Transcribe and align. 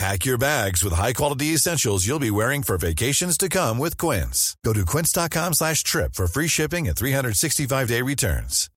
Pack 0.00 0.24
your 0.24 0.38
bags 0.38 0.82
with 0.82 0.94
high-quality 0.94 1.52
essentials 1.52 2.06
you'll 2.06 2.18
be 2.18 2.30
wearing 2.30 2.62
for 2.62 2.78
vacations 2.78 3.36
to 3.36 3.50
come 3.50 3.76
with 3.78 3.98
Quince. 3.98 4.56
Go 4.64 4.72
to 4.72 4.86
quince.com 4.86 5.52
slash 5.52 5.82
trip 5.84 6.14
for 6.14 6.26
free 6.26 6.48
shipping 6.48 6.88
and 6.88 6.96
365-day 6.96 8.00
returns. 8.00 8.70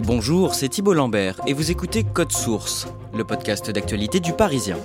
Bonjour, 0.00 0.56
c'est 0.56 0.68
Thibault 0.68 0.94
Lambert 0.94 1.40
et 1.46 1.52
vous 1.52 1.70
écoutez 1.70 2.02
Code 2.02 2.32
Source, 2.32 2.88
le 3.14 3.22
podcast 3.22 3.70
d'actualité 3.70 4.18
du 4.18 4.32
Parisien. 4.32 4.78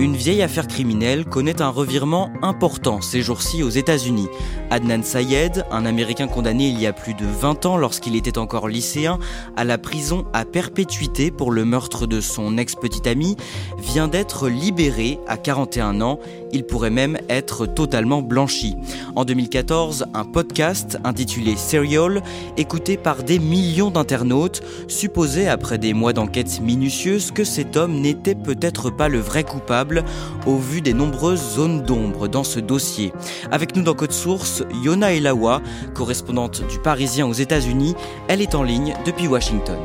Une 0.00 0.14
vieille 0.14 0.42
affaire 0.42 0.68
criminelle 0.68 1.24
connaît 1.24 1.60
un 1.60 1.70
revirement 1.70 2.30
important 2.40 3.00
ces 3.00 3.20
jours-ci 3.20 3.64
aux 3.64 3.68
États-Unis. 3.68 4.28
Adnan 4.70 5.02
Sayed, 5.02 5.64
un 5.72 5.84
Américain 5.84 6.28
condamné 6.28 6.68
il 6.68 6.80
y 6.80 6.86
a 6.86 6.92
plus 6.92 7.14
de 7.14 7.26
20 7.26 7.66
ans 7.66 7.76
lorsqu'il 7.76 8.14
était 8.14 8.38
encore 8.38 8.68
lycéen 8.68 9.18
à 9.56 9.64
la 9.64 9.76
prison 9.76 10.24
à 10.32 10.44
perpétuité 10.44 11.32
pour 11.32 11.50
le 11.50 11.64
meurtre 11.64 12.06
de 12.06 12.20
son 12.20 12.58
ex-petite 12.58 13.08
amie, 13.08 13.36
vient 13.76 14.06
d'être 14.06 14.48
libéré 14.48 15.18
à 15.26 15.36
41 15.36 16.00
ans. 16.00 16.20
Il 16.52 16.64
pourrait 16.64 16.90
même 16.90 17.18
être 17.28 17.66
totalement 17.66 18.22
blanchi. 18.22 18.76
En 19.16 19.24
2014, 19.24 20.06
un 20.14 20.24
podcast 20.24 20.96
intitulé 21.02 21.56
Serial, 21.56 22.22
écouté 22.56 22.96
par 22.96 23.24
des 23.24 23.40
millions 23.40 23.90
d'internautes, 23.90 24.62
supposait 24.86 25.48
après 25.48 25.78
des 25.78 25.92
mois 25.92 26.12
d'enquête 26.12 26.60
minutieuse 26.60 27.32
que 27.32 27.42
cet 27.42 27.76
homme 27.76 28.00
n'était 28.00 28.36
peut-être 28.36 28.90
pas 28.90 29.08
le 29.08 29.18
vrai 29.18 29.42
coupable 29.42 29.87
au 30.46 30.56
vu 30.56 30.80
des 30.80 30.94
nombreuses 30.94 31.54
zones 31.54 31.82
d'ombre 31.82 32.28
dans 32.28 32.44
ce 32.44 32.60
dossier. 32.60 33.12
Avec 33.50 33.76
nous 33.76 33.82
dans 33.82 33.94
Code 33.94 34.12
Source, 34.12 34.62
Yona 34.82 35.12
Elawa, 35.12 35.62
correspondante 35.94 36.66
du 36.68 36.78
Parisien 36.78 37.26
aux 37.26 37.32
États-Unis, 37.32 37.94
elle 38.28 38.40
est 38.40 38.54
en 38.54 38.62
ligne 38.62 38.94
depuis 39.04 39.26
Washington. 39.26 39.78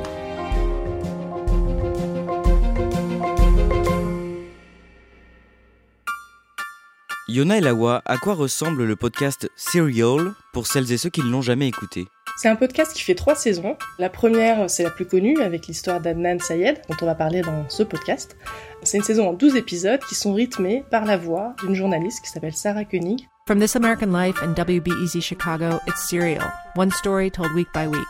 Yona 7.28 7.58
Elawa, 7.58 8.02
à 8.06 8.18
quoi 8.18 8.36
ressemble 8.36 8.84
le 8.84 8.96
podcast 8.96 9.50
Serial 9.56 10.34
pour 10.52 10.68
celles 10.68 10.92
et 10.92 10.98
ceux 10.98 11.10
qui 11.10 11.22
ne 11.22 11.30
l'ont 11.30 11.42
jamais 11.42 11.68
écouté? 11.68 12.08
C'est 12.36 12.50
un 12.50 12.56
podcast 12.56 12.94
qui 12.94 13.04
fait 13.04 13.14
trois 13.14 13.36
saisons. 13.36 13.78
La 14.00 14.10
première, 14.10 14.68
c'est 14.68 14.82
la 14.84 14.90
plus 14.90 15.06
connue, 15.06 15.40
avec 15.42 15.68
l'histoire 15.68 16.02
d'Adnan 16.02 16.40
Sayed, 16.40 16.82
dont 16.90 16.96
on 17.02 17.06
va 17.06 17.14
parler 17.14 17.42
dans 17.42 17.70
ce 17.70 17.84
podcast. 17.84 18.36
C'est 18.82 18.98
une 18.98 19.04
saison 19.04 19.30
en 19.30 19.34
12 19.34 19.56
épisodes 19.56 20.00
qui 20.10 20.16
sont 20.16 20.34
rythmés 20.34 20.84
par 20.90 21.06
la 21.06 21.16
voix 21.16 21.56
d'une 21.64 21.76
journaliste 21.76 22.24
qui 22.24 22.32
s'appelle 22.32 22.54
Sarah 22.54 22.86
Koenig. 22.86 23.28
From 23.46 23.60
This 23.60 23.76
American 23.76 24.08
Life 24.08 24.42
and 24.42 24.56
WBEZ 24.56 25.22
Chicago, 25.22 25.80
it's 25.88 26.10
Serial, 26.10 26.50
one 26.76 26.90
story 26.92 27.30
told 27.30 27.54
week 27.54 27.68
by 27.74 27.88
week. 27.88 28.02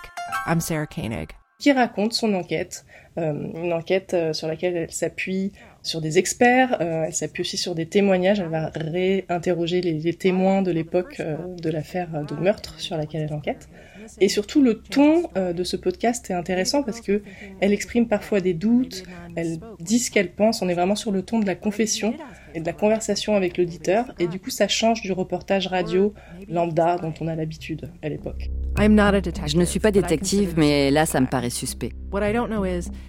I'm 0.47 0.61
Sarah 0.61 0.87
Koenig. 0.87 1.33
qui 1.63 1.71
raconte 1.71 2.11
son 2.11 2.33
enquête, 2.33 2.83
euh, 3.17 3.31
une 3.55 3.71
enquête 3.71 4.13
euh, 4.13 4.33
sur 4.33 4.49
laquelle 4.49 4.75
elle 4.75 4.91
s'appuie 4.91 5.53
sur 5.81 6.01
des 6.01 6.17
experts, 6.17 6.77
euh, 6.81 7.05
elle 7.07 7.13
s'appuie 7.13 7.41
aussi 7.41 7.55
sur 7.55 7.73
des 7.73 7.85
témoignages, 7.85 8.41
elle 8.41 8.49
va 8.49 8.69
réinterroger 8.75 9.79
les, 9.79 9.93
les 9.93 10.13
témoins 10.13 10.61
de 10.61 10.71
l'époque 10.71 11.21
euh, 11.21 11.37
de 11.57 11.69
l'affaire 11.69 12.25
de 12.27 12.35
meurtre 12.35 12.79
sur 12.81 12.97
laquelle 12.97 13.21
elle 13.21 13.33
enquête. 13.33 13.69
Et 14.19 14.29
surtout, 14.29 14.61
le 14.61 14.79
ton 14.79 15.29
euh, 15.37 15.53
de 15.53 15.63
ce 15.63 15.75
podcast 15.75 16.29
est 16.29 16.33
intéressant 16.33 16.83
parce 16.83 17.01
que 17.01 17.21
elle 17.59 17.73
exprime 17.73 18.07
parfois 18.07 18.41
des 18.41 18.53
doutes, 18.53 19.03
elle 19.35 19.59
dit 19.79 19.99
ce 19.99 20.11
qu'elle 20.11 20.31
pense, 20.31 20.61
on 20.61 20.69
est 20.69 20.73
vraiment 20.73 20.95
sur 20.95 21.11
le 21.11 21.21
ton 21.21 21.39
de 21.39 21.45
la 21.45 21.55
confession 21.55 22.15
et 22.55 22.59
de 22.59 22.65
la 22.65 22.73
conversation 22.73 23.35
avec 23.35 23.57
l'auditeur, 23.57 24.13
et 24.19 24.27
du 24.27 24.39
coup, 24.39 24.49
ça 24.49 24.67
change 24.67 25.01
du 25.01 25.11
reportage 25.11 25.67
radio 25.67 26.13
lambda 26.47 26.97
dont 26.97 27.13
on 27.19 27.27
a 27.27 27.35
l'habitude 27.35 27.89
à 28.03 28.09
l'époque. 28.09 28.49
I'm 28.79 28.95
not 28.95 29.03
a 29.03 29.21
detective. 29.21 29.53
Je 29.53 29.57
ne 29.57 29.65
suis 29.65 29.79
pas 29.79 29.91
détective, 29.91 30.53
mais 30.57 30.87
this 30.87 30.93
là, 30.93 31.05
ça 31.05 31.21
me 31.21 31.27
paraît 31.27 31.49
suspect. 31.49 31.91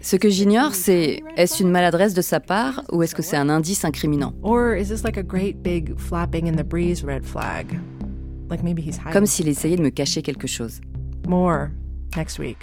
Ce 0.00 0.16
que 0.16 0.28
j'ignore, 0.28 0.74
c'est 0.74 1.22
est-ce 1.36 1.62
une 1.62 1.70
maladresse 1.70 2.14
de 2.14 2.22
sa 2.22 2.40
part 2.40 2.84
ou 2.92 3.02
est-ce 3.02 3.14
que 3.14 3.22
c'est 3.22 3.36
un 3.36 3.48
indice 3.48 3.84
incriminant? 3.84 4.34
Comme 9.12 9.26
s'il 9.26 9.48
essayait 9.48 9.76
de 9.76 9.82
me 9.82 9.90
cacher 9.90 10.22
quelque 10.22 10.46
chose. 10.46 10.80
more 11.26 11.68
next 12.16 12.38
week. 12.38 12.58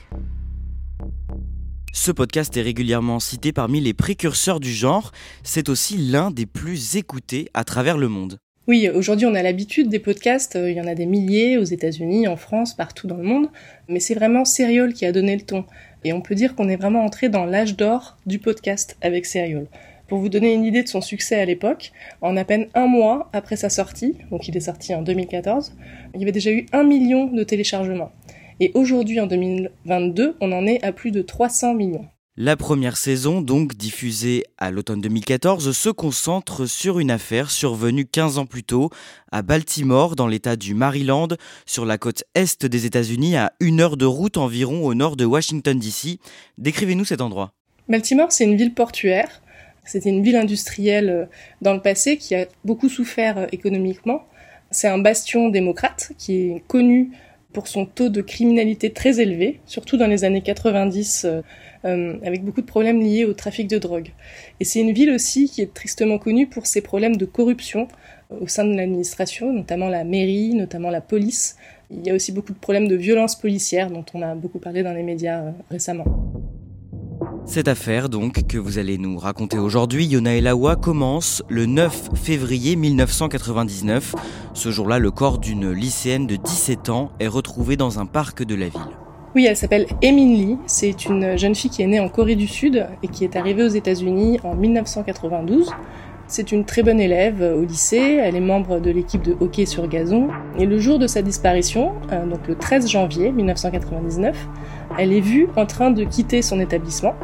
Ce 1.93 2.11
podcast 2.11 2.55
est 2.55 2.61
régulièrement 2.61 3.19
cité 3.19 3.51
parmi 3.51 3.81
les 3.81 3.93
précurseurs 3.93 4.59
du 4.59 4.71
genre. 4.71 5.11
C'est 5.43 5.67
aussi 5.67 5.97
l'un 5.97 6.31
des 6.31 6.45
plus 6.45 6.95
écoutés 6.95 7.49
à 7.53 7.63
travers 7.63 7.97
le 7.97 8.07
monde. 8.07 8.37
Oui, 8.67 8.87
aujourd'hui 8.89 9.25
on 9.25 9.33
a 9.33 9.41
l'habitude 9.41 9.89
des 9.89 9.99
podcasts, 9.99 10.55
euh, 10.55 10.69
il 10.69 10.77
y 10.77 10.81
en 10.81 10.87
a 10.87 10.93
des 10.93 11.07
milliers 11.07 11.57
aux 11.57 11.63
États-Unis, 11.63 12.27
en 12.27 12.37
France, 12.37 12.75
partout 12.75 13.07
dans 13.07 13.17
le 13.17 13.23
monde, 13.23 13.49
mais 13.89 13.99
c'est 13.99 14.13
vraiment 14.13 14.45
Serial 14.45 14.93
qui 14.93 15.05
a 15.05 15.11
donné 15.11 15.35
le 15.35 15.41
ton. 15.41 15.65
Et 16.03 16.13
on 16.13 16.21
peut 16.21 16.35
dire 16.35 16.55
qu'on 16.55 16.69
est 16.69 16.75
vraiment 16.75 17.03
entré 17.03 17.27
dans 17.27 17.45
l'âge 17.45 17.75
d'or 17.75 18.17
du 18.27 18.37
podcast 18.37 18.97
avec 19.01 19.25
Serial. 19.25 19.65
Pour 20.11 20.19
vous 20.19 20.27
donner 20.27 20.53
une 20.53 20.65
idée 20.65 20.83
de 20.83 20.89
son 20.89 20.99
succès 20.99 21.39
à 21.39 21.45
l'époque, 21.45 21.93
en 22.19 22.35
à 22.35 22.43
peine 22.43 22.67
un 22.73 22.85
mois 22.85 23.29
après 23.31 23.55
sa 23.55 23.69
sortie, 23.69 24.17
donc 24.29 24.49
il 24.49 24.57
est 24.57 24.59
sorti 24.59 24.93
en 24.93 25.03
2014, 25.03 25.71
il 26.13 26.19
y 26.19 26.23
avait 26.25 26.33
déjà 26.33 26.51
eu 26.51 26.65
un 26.73 26.83
million 26.83 27.27
de 27.27 27.43
téléchargements. 27.45 28.11
Et 28.59 28.71
aujourd'hui, 28.73 29.21
en 29.21 29.27
2022, 29.27 30.35
on 30.41 30.51
en 30.51 30.67
est 30.67 30.83
à 30.83 30.91
plus 30.91 31.11
de 31.11 31.21
300 31.21 31.75
millions. 31.75 32.05
La 32.35 32.57
première 32.57 32.97
saison, 32.97 33.39
donc 33.39 33.77
diffusée 33.77 34.43
à 34.57 34.69
l'automne 34.69 34.99
2014, 34.99 35.71
se 35.71 35.89
concentre 35.89 36.65
sur 36.65 36.99
une 36.99 37.09
affaire 37.09 37.49
survenue 37.49 38.05
15 38.05 38.37
ans 38.37 38.45
plus 38.45 38.63
tôt 38.63 38.89
à 39.31 39.41
Baltimore, 39.43 40.17
dans 40.17 40.27
l'état 40.27 40.57
du 40.57 40.73
Maryland, 40.73 41.29
sur 41.65 41.85
la 41.85 41.97
côte 41.97 42.25
est 42.35 42.65
des 42.65 42.85
États-Unis, 42.85 43.37
à 43.37 43.53
une 43.61 43.79
heure 43.79 43.95
de 43.95 44.03
route 44.03 44.35
environ 44.35 44.85
au 44.85 44.93
nord 44.93 45.15
de 45.15 45.23
Washington 45.23 45.79
DC. 45.79 46.19
Décrivez-nous 46.57 47.05
cet 47.05 47.21
endroit. 47.21 47.53
Baltimore, 47.87 48.31
c'est 48.31 48.43
une 48.43 48.57
ville 48.57 48.73
portuaire. 48.73 49.40
C'était 49.83 50.09
une 50.09 50.23
ville 50.23 50.35
industrielle 50.35 51.09
euh, 51.09 51.25
dans 51.61 51.73
le 51.73 51.81
passé 51.81 52.17
qui 52.17 52.35
a 52.35 52.47
beaucoup 52.65 52.89
souffert 52.89 53.37
euh, 53.37 53.47
économiquement. 53.51 54.23
C'est 54.69 54.87
un 54.87 54.99
bastion 54.99 55.49
démocrate 55.49 56.11
qui 56.17 56.51
est 56.51 56.63
connu 56.67 57.11
pour 57.51 57.67
son 57.67 57.85
taux 57.85 58.09
de 58.09 58.21
criminalité 58.21 58.93
très 58.93 59.19
élevé, 59.19 59.59
surtout 59.65 59.97
dans 59.97 60.07
les 60.07 60.23
années 60.23 60.41
90, 60.41 61.25
euh, 61.83 62.17
avec 62.23 62.45
beaucoup 62.45 62.61
de 62.61 62.65
problèmes 62.65 63.01
liés 63.01 63.25
au 63.25 63.33
trafic 63.33 63.67
de 63.67 63.77
drogue. 63.77 64.09
Et 64.59 64.63
c'est 64.63 64.79
une 64.79 64.93
ville 64.93 65.11
aussi 65.11 65.49
qui 65.49 65.61
est 65.61 65.73
tristement 65.73 66.17
connue 66.17 66.47
pour 66.47 66.67
ses 66.67 66.81
problèmes 66.81 67.17
de 67.17 67.25
corruption 67.25 67.89
au 68.39 68.47
sein 68.47 68.63
de 68.63 68.73
l'administration, 68.73 69.51
notamment 69.51 69.89
la 69.89 70.05
mairie, 70.05 70.53
notamment 70.53 70.89
la 70.89 71.01
police. 71.01 71.57
Il 71.89 72.07
y 72.07 72.09
a 72.09 72.13
aussi 72.13 72.31
beaucoup 72.31 72.53
de 72.53 72.59
problèmes 72.59 72.87
de 72.87 72.95
violence 72.95 73.35
policière 73.35 73.91
dont 73.91 74.05
on 74.13 74.21
a 74.21 74.35
beaucoup 74.35 74.59
parlé 74.59 74.83
dans 74.83 74.93
les 74.93 75.03
médias 75.03 75.51
récemment. 75.69 76.05
Cette 77.45 77.67
affaire, 77.67 78.07
donc, 78.07 78.47
que 78.47 78.57
vous 78.57 78.77
allez 78.77 78.97
nous 78.97 79.17
raconter 79.17 79.57
aujourd'hui, 79.57 80.05
Yona 80.05 80.35
Elawa, 80.35 80.75
commence 80.75 81.43
le 81.49 81.65
9 81.65 82.11
février 82.13 82.75
1999. 82.75 84.15
Ce 84.53 84.71
jour-là, 84.71 84.99
le 84.99 85.11
corps 85.11 85.39
d'une 85.39 85.71
lycéenne 85.71 86.27
de 86.27 86.35
17 86.35 86.89
ans 86.89 87.11
est 87.19 87.27
retrouvé 87.27 87.75
dans 87.77 87.99
un 87.99 88.05
parc 88.05 88.43
de 88.43 88.55
la 88.55 88.69
ville. 88.69 88.81
Oui, 89.35 89.45
elle 89.45 89.57
s'appelle 89.57 89.87
Emin 90.03 90.33
Lee. 90.33 90.57
C'est 90.65 91.05
une 91.05 91.37
jeune 91.37 91.55
fille 91.55 91.71
qui 91.71 91.81
est 91.81 91.87
née 91.87 91.99
en 91.99 92.09
Corée 92.09 92.35
du 92.35 92.47
Sud 92.47 92.85
et 93.01 93.07
qui 93.07 93.23
est 93.23 93.35
arrivée 93.35 93.63
aux 93.63 93.69
États-Unis 93.69 94.39
en 94.43 94.55
1992. 94.55 95.71
C'est 96.27 96.53
une 96.53 96.63
très 96.63 96.81
bonne 96.81 97.01
élève 97.01 97.41
au 97.41 97.65
lycée, 97.65 98.17
elle 98.21 98.37
est 98.37 98.39
membre 98.39 98.79
de 98.79 98.89
l'équipe 98.89 99.21
de 99.21 99.35
hockey 99.41 99.65
sur 99.65 99.89
gazon. 99.89 100.29
Et 100.57 100.65
le 100.65 100.79
jour 100.79 100.97
de 100.97 101.05
sa 101.05 101.21
disparition, 101.21 101.93
euh, 102.13 102.25
donc 102.25 102.47
le 102.47 102.55
13 102.55 102.87
janvier 102.87 103.33
1999, 103.33 104.37
elle 104.97 105.13
est 105.13 105.21
vue 105.21 105.47
en 105.55 105.65
train 105.65 105.91
de 105.91 106.03
quitter 106.03 106.41
son 106.41 106.59
établissement. 106.59 107.15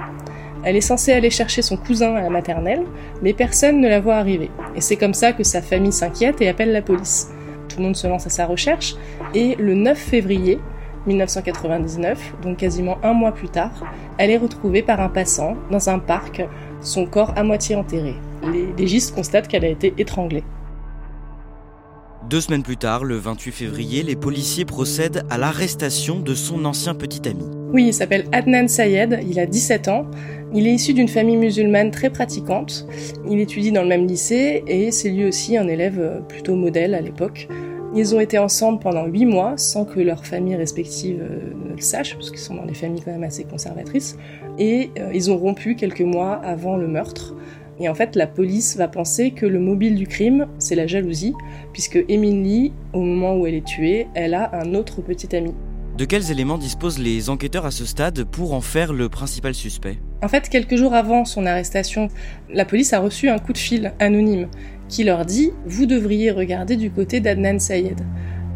Elle 0.64 0.76
est 0.76 0.82
censée 0.82 1.14
aller 1.14 1.30
chercher 1.30 1.62
son 1.62 1.78
cousin 1.78 2.16
à 2.16 2.22
la 2.22 2.30
maternelle, 2.30 2.84
mais 3.22 3.34
personne 3.34 3.80
ne 3.80 3.88
la 3.88 4.00
voit 4.00 4.16
arriver. 4.16 4.50
Et 4.76 4.82
c'est 4.82 4.96
comme 4.96 5.14
ça 5.14 5.34
que 5.34 5.44
sa 5.44 5.62
famille 5.62 5.92
s'inquiète 5.92 6.42
et 6.42 6.50
appelle 6.50 6.72
la 6.72 6.82
police. 6.82 7.30
Tout 7.70 7.78
le 7.78 7.84
monde 7.84 7.96
se 7.96 8.08
lance 8.08 8.28
à 8.28 8.30
sa 8.30 8.46
recherche, 8.46 8.96
et 9.34 9.56
le 9.56 9.74
9 9.76 9.98
février 9.98 10.60
1999, 11.06 12.36
donc 12.44 12.58
quasiment 12.58 12.98
un 13.04 13.14
mois 13.14 13.32
plus 13.32 13.50
tard, 13.50 13.72
elle 14.18 14.32
est 14.32 14.38
retrouvée 14.38 14.82
par 14.82 15.00
un 15.00 15.10
passant 15.10 15.56
dans 15.72 15.90
un 15.90 16.00
parc, 16.00 16.46
son 16.82 17.06
corps 17.06 17.34
à 17.36 17.44
moitié 17.44 17.76
enterré. 17.76 18.16
Les 18.44 18.74
légistes 18.78 19.16
constatent 19.16 19.48
qu'elle 19.48 19.66
a 19.66 19.70
été 19.70 19.94
étranglée. 19.98 20.44
Deux 22.30 22.42
semaines 22.42 22.64
plus 22.64 22.76
tard, 22.76 23.06
le 23.06 23.16
28 23.16 23.54
février, 23.54 24.04
les 24.04 24.18
policiers 24.18 24.66
procèdent 24.66 25.24
à 25.30 25.38
l'arrestation 25.38 26.20
de 26.20 26.34
son 26.34 26.66
ancien 26.66 26.94
petit 26.94 27.26
ami. 27.30 27.46
Oui, 27.72 27.88
il 27.88 27.94
s'appelle 27.94 28.26
Adnan 28.34 28.68
Sayed, 28.68 29.22
il 29.26 29.40
a 29.40 29.46
17 29.46 29.88
ans. 29.88 30.06
Il 30.54 30.68
est 30.68 30.74
issu 30.74 30.94
d'une 30.94 31.08
famille 31.08 31.38
musulmane 31.38 31.90
très 31.90 32.10
pratiquante. 32.10 32.86
Il 33.30 33.40
étudie 33.40 33.72
dans 33.72 33.82
le 33.82 33.88
même 33.88 34.06
lycée 34.06 34.62
et 34.68 34.92
c'est 34.92 35.10
lui 35.10 35.24
aussi 35.24 35.56
un 35.56 35.70
élève 35.70 36.22
plutôt 36.28 36.56
modèle 36.56 36.96
à 36.96 37.02
l'époque. 37.02 37.48
Ils 37.96 38.14
ont 38.14 38.20
été 38.20 38.38
ensemble 38.38 38.80
pendant 38.80 39.06
huit 39.06 39.26
mois 39.26 39.54
sans 39.56 39.86
que 39.86 40.02
leurs 40.02 40.26
familles 40.26 40.58
respectives 40.58 41.22
euh, 41.22 41.54
ne 41.70 41.76
le 41.76 41.82
sachent, 41.82 42.16
parce 42.16 42.30
qu'ils 42.30 42.40
sont 42.40 42.56
dans 42.56 42.66
des 42.66 42.74
familles 42.74 43.02
quand 43.04 43.12
même 43.12 43.24
assez 43.24 43.46
conservatrices. 43.46 44.18
Et 44.60 44.92
euh, 45.00 45.12
ils 45.14 45.32
ont 45.32 45.38
rompu 45.38 45.76
quelques 45.76 46.02
mois 46.02 46.34
avant 46.34 46.76
le 46.76 46.90
meurtre. 46.90 47.34
Et 47.80 47.90
en 47.90 47.94
fait, 47.94 48.16
la 48.16 48.26
police 48.26 48.76
va 48.76 48.88
penser 48.88 49.32
que 49.32 49.46
le 49.46 49.60
mobile 49.60 49.96
du 49.96 50.08
crime, 50.08 50.48
c'est 50.58 50.76
la 50.76 50.88
jalousie, 50.88 51.34
puisque 51.74 52.04
Emily, 52.08 52.74
au 52.94 53.02
moment 53.02 53.36
où 53.38 53.46
elle 53.46 53.54
est 53.54 53.66
tuée, 53.66 54.08
elle 54.16 54.34
a 54.34 54.50
un 54.56 54.74
autre 54.74 55.02
petit 55.02 55.36
ami. 55.36 55.54
De 55.98 56.06
quels 56.06 56.32
éléments 56.32 56.58
disposent 56.58 57.00
les 57.00 57.30
enquêteurs 57.30 57.66
à 57.66 57.72
ce 57.72 57.86
stade 57.86 58.24
pour 58.24 58.54
en 58.54 58.62
faire 58.62 58.94
le 58.94 59.10
principal 59.10 59.54
suspect? 59.54 59.98
En 60.24 60.28
fait, 60.28 60.50
quelques 60.50 60.76
jours 60.76 60.94
avant 60.94 61.26
son 61.26 61.46
arrestation, 61.46 62.08
la 62.52 62.66
police 62.66 62.94
a 62.94 63.00
reçu 63.00 63.30
un 63.30 63.40
coup 63.40 63.54
de 63.54 63.58
fil 63.58 63.94
anonyme 64.00 64.48
qui 64.90 65.04
leur 65.04 65.26
dit 65.26 65.52
Vous 65.66 65.86
devriez 65.86 66.32
regarder 66.32 66.76
du 66.76 66.92
côté 66.92 67.20
d'Adnan 67.20 67.60
Sayed. 67.60 68.00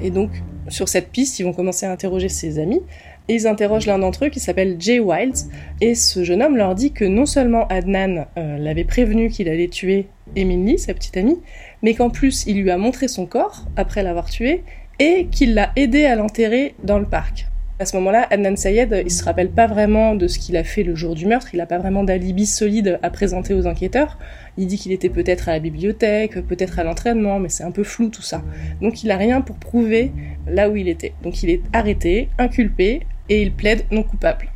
Et 0.01 0.11
donc, 0.11 0.31
sur 0.67 0.87
cette 0.87 1.09
piste, 1.09 1.39
ils 1.39 1.43
vont 1.43 1.53
commencer 1.53 1.85
à 1.85 1.91
interroger 1.91 2.29
ses 2.29 2.59
amis 2.59 2.81
ils 3.27 3.47
interrogent 3.47 3.85
l'un 3.85 3.99
d'entre 3.99 4.25
eux 4.25 4.29
qui 4.29 4.39
s'appelle 4.39 4.75
Jay 4.79 4.99
Wilds, 4.99 5.49
et 5.79 5.95
ce 5.95 6.23
jeune 6.23 6.41
homme 6.41 6.57
leur 6.57 6.75
dit 6.75 6.91
que 6.91 7.05
non 7.05 7.25
seulement 7.25 7.67
Adnan 7.67 8.27
euh, 8.37 8.57
l'avait 8.57 8.83
prévenu 8.83 9.29
qu'il 9.29 9.49
allait 9.49 9.67
tuer 9.67 10.07
Emily, 10.35 10.79
sa 10.79 10.93
petite 10.93 11.17
amie, 11.17 11.39
mais 11.81 11.93
qu'en 11.93 12.09
plus 12.09 12.45
il 12.45 12.61
lui 12.61 12.71
a 12.71 12.77
montré 12.77 13.07
son 13.07 13.25
corps 13.25 13.67
après 13.75 14.03
l'avoir 14.03 14.29
tué, 14.29 14.63
et 14.99 15.27
qu'il 15.31 15.53
l'a 15.53 15.71
aidé 15.75 16.05
à 16.05 16.15
l'enterrer 16.15 16.75
dans 16.83 16.99
le 16.99 17.05
parc. 17.05 17.47
À 17.79 17.85
ce 17.85 17.95
moment-là, 17.97 18.27
Adnan 18.29 18.55
Sayed, 18.55 19.01
il 19.03 19.09
se 19.09 19.23
rappelle 19.23 19.49
pas 19.49 19.65
vraiment 19.65 20.13
de 20.13 20.27
ce 20.27 20.37
qu'il 20.37 20.55
a 20.55 20.63
fait 20.63 20.83
le 20.83 20.93
jour 20.93 21.15
du 21.15 21.25
meurtre, 21.25 21.47
il 21.53 21.57
n'a 21.57 21.65
pas 21.65 21.79
vraiment 21.79 22.03
d'alibi 22.03 22.45
solide 22.45 22.99
à 23.01 23.09
présenter 23.09 23.55
aux 23.55 23.65
enquêteurs. 23.65 24.19
Il 24.59 24.67
dit 24.67 24.77
qu'il 24.77 24.91
était 24.91 25.09
peut-être 25.09 25.49
à 25.49 25.53
la 25.53 25.59
bibliothèque, 25.59 26.45
peut-être 26.45 26.77
à 26.77 26.83
l'entraînement, 26.83 27.39
mais 27.39 27.49
c'est 27.49 27.63
un 27.63 27.71
peu 27.71 27.83
flou 27.83 28.09
tout 28.09 28.21
ça. 28.21 28.43
Donc 28.81 29.03
il 29.03 29.09
a 29.09 29.17
rien 29.17 29.41
pour 29.41 29.55
prouver 29.55 30.11
là 30.45 30.69
où 30.69 30.75
il 30.75 30.87
était. 30.87 31.13
Donc 31.23 31.41
il 31.41 31.49
est 31.49 31.61
arrêté, 31.73 32.29
inculpé, 32.37 33.01
et 33.31 33.41
il 33.41 33.53
plaide 33.53 33.85
non 33.91 34.03
coupable. 34.03 34.51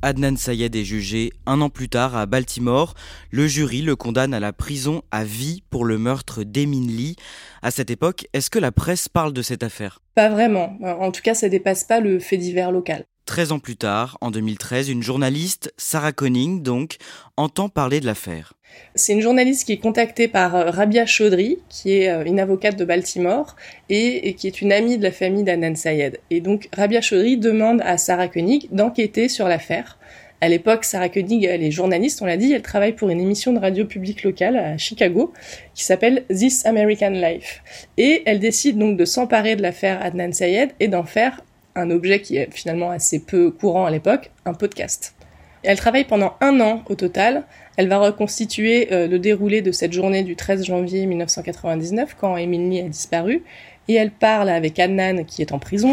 Adnan 0.00 0.36
Sayed 0.36 0.76
est 0.76 0.84
jugé 0.84 1.32
un 1.44 1.60
an 1.60 1.70
plus 1.70 1.88
tard 1.88 2.14
à 2.14 2.26
Baltimore. 2.26 2.94
Le 3.32 3.48
jury 3.48 3.82
le 3.82 3.96
condamne 3.96 4.32
à 4.32 4.38
la 4.38 4.52
prison 4.52 5.02
à 5.10 5.24
vie 5.24 5.64
pour 5.70 5.84
le 5.84 5.98
meurtre 5.98 6.44
d'Emin 6.44 6.86
Lee. 6.86 7.16
À 7.62 7.72
cette 7.72 7.90
époque, 7.90 8.28
est-ce 8.32 8.48
que 8.48 8.60
la 8.60 8.70
presse 8.70 9.08
parle 9.08 9.32
de 9.32 9.42
cette 9.42 9.64
affaire? 9.64 9.98
Pas 10.14 10.28
vraiment. 10.28 10.78
En 10.82 11.10
tout 11.10 11.22
cas, 11.22 11.34
ça 11.34 11.48
dépasse 11.48 11.82
pas 11.82 11.98
le 11.98 12.20
fait 12.20 12.36
divers 12.36 12.70
local. 12.70 13.06
13 13.26 13.52
ans 13.52 13.58
plus 13.58 13.76
tard, 13.76 14.18
en 14.20 14.30
2013, 14.30 14.90
une 14.90 15.02
journaliste, 15.02 15.72
Sarah 15.76 16.12
Conning 16.12 16.62
donc, 16.62 16.96
entend 17.36 17.68
parler 17.68 18.00
de 18.00 18.06
l'affaire. 18.06 18.52
C'est 18.94 19.12
une 19.12 19.20
journaliste 19.20 19.66
qui 19.66 19.72
est 19.72 19.78
contactée 19.78 20.28
par 20.28 20.54
euh, 20.54 20.70
Rabia 20.70 21.06
Chaudhry, 21.06 21.58
qui 21.68 21.92
est 21.92 22.10
euh, 22.10 22.24
une 22.24 22.38
avocate 22.38 22.76
de 22.76 22.84
Baltimore 22.84 23.56
et, 23.88 24.34
qui 24.34 24.46
est 24.46 24.60
une 24.60 24.72
amie 24.72 24.98
de 24.98 25.02
la 25.02 25.12
famille 25.12 25.44
d'Anan 25.44 25.74
Sayed. 25.74 26.20
Et 26.30 26.40
donc 26.40 26.68
Rabia 26.72 27.00
Chaudhry 27.00 27.36
demande 27.36 27.80
à 27.82 27.98
Sarah 27.98 28.28
Koenig 28.28 28.68
d'enquêter 28.72 29.28
sur 29.28 29.48
l'affaire. 29.48 29.98
À 30.40 30.48
l'époque, 30.48 30.84
Sarah 30.84 31.08
Koenig, 31.08 31.44
elle 31.44 31.62
est 31.62 31.70
journaliste, 31.70 32.20
on 32.20 32.26
l'a 32.26 32.36
dit, 32.36 32.52
elle 32.52 32.62
travaille 32.62 32.92
pour 32.92 33.08
une 33.08 33.20
émission 33.20 33.52
de 33.52 33.58
radio 33.58 33.86
publique 33.86 34.22
locale 34.24 34.56
à 34.56 34.76
Chicago 34.76 35.32
qui 35.74 35.84
s'appelle 35.84 36.24
This 36.28 36.66
American 36.66 37.10
Life. 37.10 37.62
Et 37.96 38.22
elle 38.26 38.40
décide 38.40 38.76
donc 38.76 38.98
de 38.98 39.04
s'emparer 39.06 39.56
de 39.56 39.62
l'affaire 39.62 40.02
Adnan 40.02 40.32
Sayed 40.32 40.72
et 40.80 40.88
d'en 40.88 41.04
faire 41.04 41.40
un 41.74 41.90
objet 41.90 42.20
qui 42.20 42.36
est 42.36 42.52
finalement 42.52 42.90
assez 42.90 43.24
peu 43.24 43.50
courant 43.50 43.86
à 43.86 43.90
l'époque, 43.90 44.30
un 44.44 44.54
podcast. 44.54 45.14
Elle 45.62 45.78
travaille 45.78 46.04
pendant 46.04 46.36
un 46.40 46.60
an 46.60 46.84
au 46.88 46.94
total. 46.94 47.44
Elle 47.76 47.88
va 47.88 47.98
reconstituer 47.98 48.92
euh, 48.92 49.08
le 49.08 49.18
déroulé 49.18 49.62
de 49.62 49.72
cette 49.72 49.92
journée 49.92 50.22
du 50.22 50.36
13 50.36 50.64
janvier 50.64 51.06
1999 51.06 52.16
quand 52.20 52.36
Emily 52.36 52.80
a 52.80 52.88
disparu. 52.88 53.42
Et 53.88 53.94
elle 53.94 54.10
parle 54.10 54.50
avec 54.50 54.78
Adnan 54.78 55.24
qui 55.24 55.42
est 55.42 55.52
en 55.52 55.58
prison. 55.58 55.92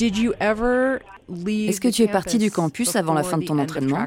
Est-ce 0.00 1.80
que 1.80 1.88
tu 1.88 2.02
es 2.02 2.08
parti 2.08 2.38
du 2.38 2.50
campus 2.50 2.96
avant 2.96 3.14
la 3.14 3.22
fin 3.22 3.38
de 3.38 3.44
ton 3.44 3.58
entraînement 3.58 4.06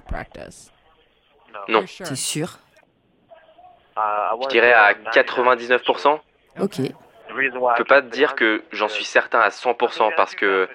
Non. 1.70 1.84
C'est 1.88 2.16
sûr? 2.16 2.60
Je 3.96 4.50
dirais 4.50 4.74
à 4.74 4.94
99%. 5.14 6.20
Ok. 6.60 6.82
Je 7.36 7.78
peux 7.78 7.84
pas 7.84 8.02
te 8.02 8.08
dire 8.08 8.36
que 8.36 8.64
j'en 8.72 8.88
suis 8.88 9.06
certain 9.06 9.40
à 9.40 9.50
100% 9.50 10.16
parce 10.16 10.36
que 10.36 10.70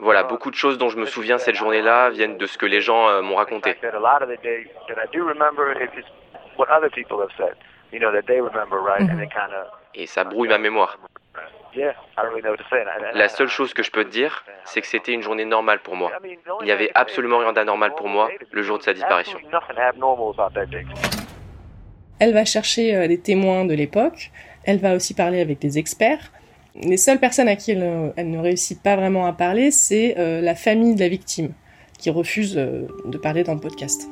voilà, 0.00 0.24
beaucoup 0.24 0.50
de 0.50 0.56
choses 0.56 0.78
dont 0.78 0.88
je 0.88 0.98
me 0.98 1.06
souviens 1.06 1.38
cette 1.38 1.54
journée-là 1.54 2.10
viennent 2.10 2.38
de 2.38 2.46
ce 2.46 2.58
que 2.58 2.66
les 2.66 2.80
gens 2.80 3.08
euh, 3.08 3.22
m'ont 3.22 3.36
raconté. 3.36 3.76
Et 9.94 10.06
ça 10.06 10.24
brouille 10.24 10.48
ma 10.48 10.58
mémoire. 10.58 10.98
La 13.14 13.28
seule 13.28 13.48
chose 13.48 13.74
que 13.74 13.82
je 13.82 13.90
peux 13.90 14.04
te 14.04 14.10
dire, 14.10 14.44
c'est 14.64 14.80
que 14.80 14.86
c'était 14.86 15.12
une 15.12 15.22
journée 15.22 15.44
normale 15.44 15.80
pour 15.80 15.94
moi. 15.96 16.10
Il 16.60 16.64
n'y 16.64 16.72
avait 16.72 16.90
absolument 16.94 17.38
rien 17.38 17.52
d'anormal 17.52 17.94
pour 17.94 18.08
moi 18.08 18.30
le 18.50 18.62
jour 18.62 18.78
de 18.78 18.82
sa 18.82 18.94
disparition. 18.94 19.38
Elle 22.18 22.32
va 22.32 22.46
chercher 22.46 22.96
euh, 22.96 23.08
des 23.08 23.20
témoins 23.20 23.66
de 23.66 23.74
l'époque, 23.74 24.30
elle 24.66 24.78
va 24.78 24.94
aussi 24.94 25.14
parler 25.14 25.40
avec 25.40 25.60
des 25.60 25.78
experts. 25.78 26.32
Les 26.82 26.98
seules 26.98 27.18
personnes 27.18 27.48
à 27.48 27.56
qui 27.56 27.70
elle, 27.70 28.12
ne 28.30 28.38
réussit 28.38 28.80
pas 28.80 28.96
vraiment 28.96 29.24
à 29.24 29.32
parler, 29.32 29.70
c'est 29.70 30.18
euh, 30.18 30.42
la 30.42 30.54
famille 30.54 30.94
de 30.94 31.00
la 31.00 31.08
victime, 31.08 31.52
qui 31.98 32.10
refuse 32.10 32.54
euh, 32.58 32.86
de 33.06 33.16
parler 33.16 33.44
dans 33.44 33.54
le 33.54 33.60
podcast. 33.60 34.08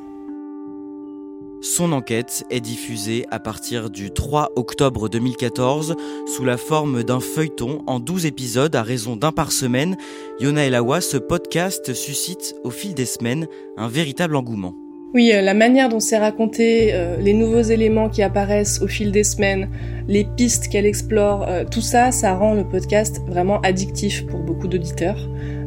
Son 1.61 1.91
enquête 1.93 2.45
est 2.49 2.61
diffusée 2.61 3.25
à 3.31 3.39
partir 3.39 3.89
du 3.89 4.11
3 4.11 4.51
octobre 4.55 5.09
2014 5.09 5.95
sous 6.27 6.45
la 6.45 6.57
forme 6.57 7.03
d'un 7.03 7.19
feuilleton 7.19 7.83
en 7.87 7.99
12 7.99 8.25
épisodes 8.27 8.75
à 8.75 8.83
raison 8.83 9.15
d'un 9.15 9.31
par 9.31 9.51
semaine. 9.51 9.97
Yona 10.39 10.65
Elawa, 10.65 11.01
ce 11.01 11.17
podcast 11.17 11.93
suscite 11.93 12.55
au 12.63 12.69
fil 12.69 12.93
des 12.93 13.05
semaines 13.05 13.47
un 13.77 13.87
véritable 13.87 14.35
engouement. 14.35 14.75
Oui, 15.13 15.31
euh, 15.33 15.41
la 15.41 15.53
manière 15.53 15.87
dont 15.87 15.99
c'est 15.99 16.17
raconté, 16.17 16.89
euh, 16.93 17.17
les 17.17 17.33
nouveaux 17.33 17.61
éléments 17.61 18.09
qui 18.09 18.21
apparaissent 18.21 18.81
au 18.81 18.87
fil 18.87 19.11
des 19.11 19.23
semaines, 19.23 19.69
les 20.07 20.25
pistes 20.25 20.67
qu'elle 20.67 20.85
explore, 20.85 21.45
euh, 21.47 21.63
tout 21.69 21.81
ça, 21.81 22.11
ça 22.11 22.33
rend 22.33 22.53
le 22.53 22.65
podcast 22.65 23.21
vraiment 23.25 23.61
addictif 23.61 24.25
pour 24.25 24.41
beaucoup 24.41 24.67
d'auditeurs. 24.67 25.17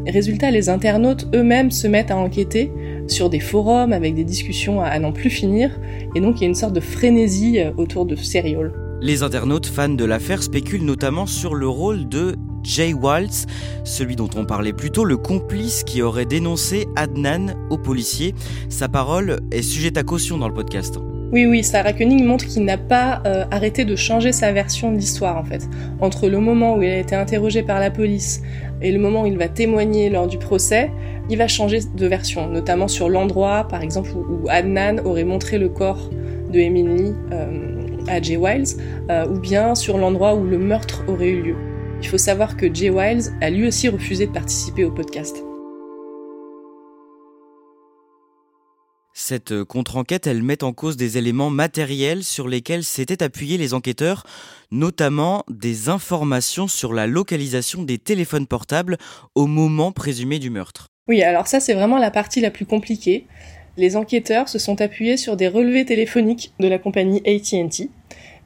Résultat, 0.07 0.50
les 0.50 0.68
internautes 0.68 1.28
eux-mêmes 1.35 1.71
se 1.71 1.87
mettent 1.87 2.11
à 2.11 2.16
enquêter 2.16 2.71
sur 3.07 3.30
des 3.30 3.40
forums 3.40 3.92
avec 3.92 4.14
des 4.14 4.25
discussions 4.25 4.80
à, 4.80 4.99
n'en 4.99 5.12
plus 5.12 5.30
finir, 5.30 5.71
et 6.14 6.21
donc 6.21 6.37
il 6.38 6.42
y 6.42 6.45
a 6.45 6.49
une 6.49 6.54
sorte 6.54 6.75
de 6.75 6.80
frénésie 6.80 7.59
autour 7.76 8.04
de 8.04 8.16
Serial. 8.16 8.73
Les 9.00 9.23
internautes 9.23 9.66
fans 9.66 9.88
de 9.88 10.04
l'affaire 10.04 10.42
spéculent 10.42 10.85
notamment 10.85 11.26
sur 11.26 11.54
le 11.54 11.68
rôle 11.68 12.09
de 12.09 12.37
Jay 12.62 12.93
Waltz, 12.93 13.47
celui 13.85 14.17
dont 14.17 14.31
on 14.37 14.45
parlait 14.45 14.73
plus 14.73 14.91
tôt, 14.91 15.05
le 15.05 15.17
complice 15.17 15.85
qui 15.85 16.03
aurait 16.03 16.27
dénoncé 16.27 16.87
Adnan 16.97 17.55
aux 17.71 17.79
policiers. 17.79 18.35
Sa 18.69 18.88
parole 18.88 19.41
est 19.50 19.62
sujette 19.62 19.97
à 19.97 20.03
caution 20.03 20.38
dans 20.38 20.49
le 20.49 20.55
podcast. 20.55 20.99
Oui, 21.31 21.45
oui, 21.45 21.62
Sarah 21.62 21.93
Koenig 21.93 22.25
montre 22.25 22.47
qu'il 22.47 22.65
n'a 22.65 22.79
pas 22.79 23.21
euh, 23.27 23.45
arrêté 23.50 23.85
de 23.85 23.95
changer 23.97 24.33
sa 24.33 24.50
version 24.53 24.91
de 24.93 24.97
l'histoire 24.97 25.37
en 25.37 25.45
fait. 25.45 25.69
Entre 26.00 26.27
le 26.27 26.38
moment 26.38 26.77
où 26.77 26.83
il 26.83 26.88
a 26.88 26.99
été 26.99 27.15
interrogé 27.15 27.62
par 27.62 27.81
la 27.81 27.91
police 27.91 28.41
et 28.81 28.91
le 28.93 28.99
moment 28.99 29.25
où 29.25 29.27
il 29.27 29.37
va 29.37 29.49
témoigner 29.49 30.09
lors 30.09 30.27
du 30.27 30.38
procès, 30.38 30.91
il 31.29 31.37
va 31.37 31.47
changer 31.47 31.81
de 31.95 32.07
version, 32.07 32.49
notamment 32.49 32.88
sur 32.88 33.11
l'endroit, 33.11 33.69
par 33.69 33.83
exemple, 33.83 34.11
où, 34.17 34.49
Adnan 34.49 35.00
aurait 35.05 35.25
montré 35.25 35.59
le 35.59 35.69
corps 35.69 36.09
de 36.50 36.59
Emily 36.59 37.12
euh, 37.33 37.97
à 38.09 38.23
Jay 38.23 38.38
Wiles, 38.38 38.79
euh, 39.11 39.27
ou 39.29 39.38
bien 39.38 39.75
sur 39.75 39.99
l'endroit 39.99 40.35
où 40.35 40.45
le 40.45 40.57
meurtre 40.57 41.05
aurait 41.09 41.29
eu 41.29 41.43
lieu. 41.43 41.57
Il 42.00 42.07
faut 42.07 42.19
savoir 42.19 42.57
que 42.57 42.73
Jay 42.73 42.90
Wiles 42.90 43.33
a 43.40 43.50
lui 43.50 43.67
aussi 43.67 43.88
refusé 43.88 44.26
de 44.26 44.33
participer 44.33 44.85
au 44.85 44.90
podcast. 44.90 45.37
Cette 49.12 49.64
contre-enquête, 49.64 50.28
elle 50.28 50.45
met 50.45 50.62
en 50.62 50.73
cause 50.73 50.97
des 50.97 51.19
éléments 51.19 51.50
matériels 51.50 52.23
sur 52.23 52.47
lesquels 52.47 52.85
s'étaient 52.85 53.23
appuyés 53.23 53.59
les 53.59 53.75
enquêteurs, 53.75 54.25
notamment 54.71 55.45
des 55.50 55.88
informations 55.88 56.69
sur 56.69 56.95
la 56.95 57.09
localisation 57.09 57.83
des 57.83 57.99
téléphones 57.99 58.47
portables 58.47 58.97
au 59.35 59.47
moment 59.47 59.90
présumé 59.90 60.38
du 60.38 60.50
meurtre. 60.50 60.87
Oui, 61.09 61.23
alors 61.23 61.49
ça 61.49 61.59
c'est 61.59 61.75
vraiment 61.75 61.99
la 61.99 62.12
partie 62.12 62.40
la 62.40 62.52
plus 62.52 62.64
compliquée. 62.64 63.26
Les 63.76 63.97
enquêteurs 63.97 64.49
se 64.49 64.61
sont 64.61 64.81
appuyés 64.81 65.17
sur 65.17 65.37
des 65.37 65.49
relevés 65.49 65.85
téléphoniques 65.85 66.52
de 66.61 66.69
la 66.69 66.78
compagnie 66.78 67.21
AT&T. 67.26 67.90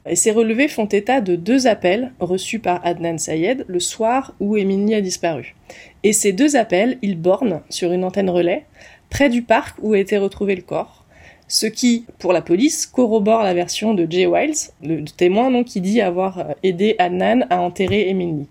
Et 0.05 0.15
ces 0.17 0.31
relevés 0.31 0.67
font 0.67 0.85
état 0.85 1.21
de 1.21 1.35
deux 1.35 1.65
appels 1.65 2.11
reçus 2.19 2.59
par 2.59 2.85
Adnan 2.85 3.17
Sayed 3.17 3.63
le 3.67 3.79
soir 3.79 4.33
où 4.39 4.57
Emily 4.57 4.95
a 4.95 5.01
disparu. 5.01 5.55
Et 6.03 6.11
ces 6.11 6.33
deux 6.33 6.57
appels, 6.57 6.97
ils 7.01 7.17
bornent 7.17 7.61
sur 7.69 7.91
une 7.93 8.03
antenne 8.03 8.29
relais 8.29 8.65
près 9.09 9.29
du 9.29 9.43
parc 9.43 9.77
où 9.81 9.93
a 9.93 9.99
été 9.99 10.17
retrouvé 10.17 10.55
le 10.55 10.61
corps. 10.61 11.05
Ce 11.47 11.67
qui, 11.67 12.05
pour 12.19 12.33
la 12.33 12.41
police, 12.41 12.85
corrobore 12.85 13.43
la 13.43 13.53
version 13.53 13.93
de 13.93 14.07
Jay 14.09 14.25
Wiles, 14.25 14.71
le 14.81 15.05
témoin 15.05 15.51
donc, 15.51 15.67
qui 15.67 15.81
dit 15.81 16.01
avoir 16.01 16.55
aidé 16.63 16.95
Adnan 16.99 17.45
à 17.49 17.61
enterrer 17.61 18.09
Emily. 18.09 18.47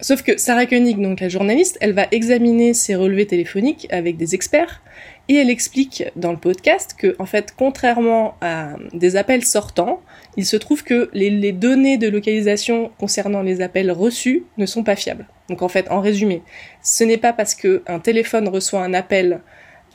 Sauf 0.00 0.22
que 0.22 0.38
Sarah 0.38 0.66
Koenig, 0.66 1.00
donc 1.00 1.18
la 1.18 1.28
journaliste, 1.28 1.76
elle 1.80 1.92
va 1.92 2.06
examiner 2.12 2.72
ces 2.72 2.94
relevés 2.94 3.26
téléphoniques 3.26 3.88
avec 3.90 4.16
des 4.16 4.36
experts 4.36 4.80
et 5.28 5.34
elle 5.34 5.50
explique 5.50 6.04
dans 6.14 6.30
le 6.30 6.38
podcast 6.38 6.94
que, 6.96 7.16
en 7.18 7.26
fait, 7.26 7.52
contrairement 7.56 8.36
à 8.40 8.76
des 8.92 9.16
appels 9.16 9.44
sortants, 9.44 10.00
il 10.36 10.46
se 10.46 10.56
trouve 10.56 10.84
que 10.84 11.10
les, 11.14 11.50
données 11.50 11.98
de 11.98 12.08
localisation 12.08 12.92
concernant 13.00 13.42
les 13.42 13.60
appels 13.60 13.90
reçus 13.90 14.44
ne 14.56 14.66
sont 14.66 14.84
pas 14.84 14.94
fiables. 14.94 15.26
Donc 15.48 15.62
en 15.62 15.68
fait, 15.68 15.90
en 15.90 16.00
résumé, 16.00 16.42
ce 16.80 17.02
n'est 17.02 17.18
pas 17.18 17.32
parce 17.32 17.56
qu'un 17.56 17.98
téléphone 17.98 18.46
reçoit 18.46 18.84
un 18.84 18.94
appel 18.94 19.40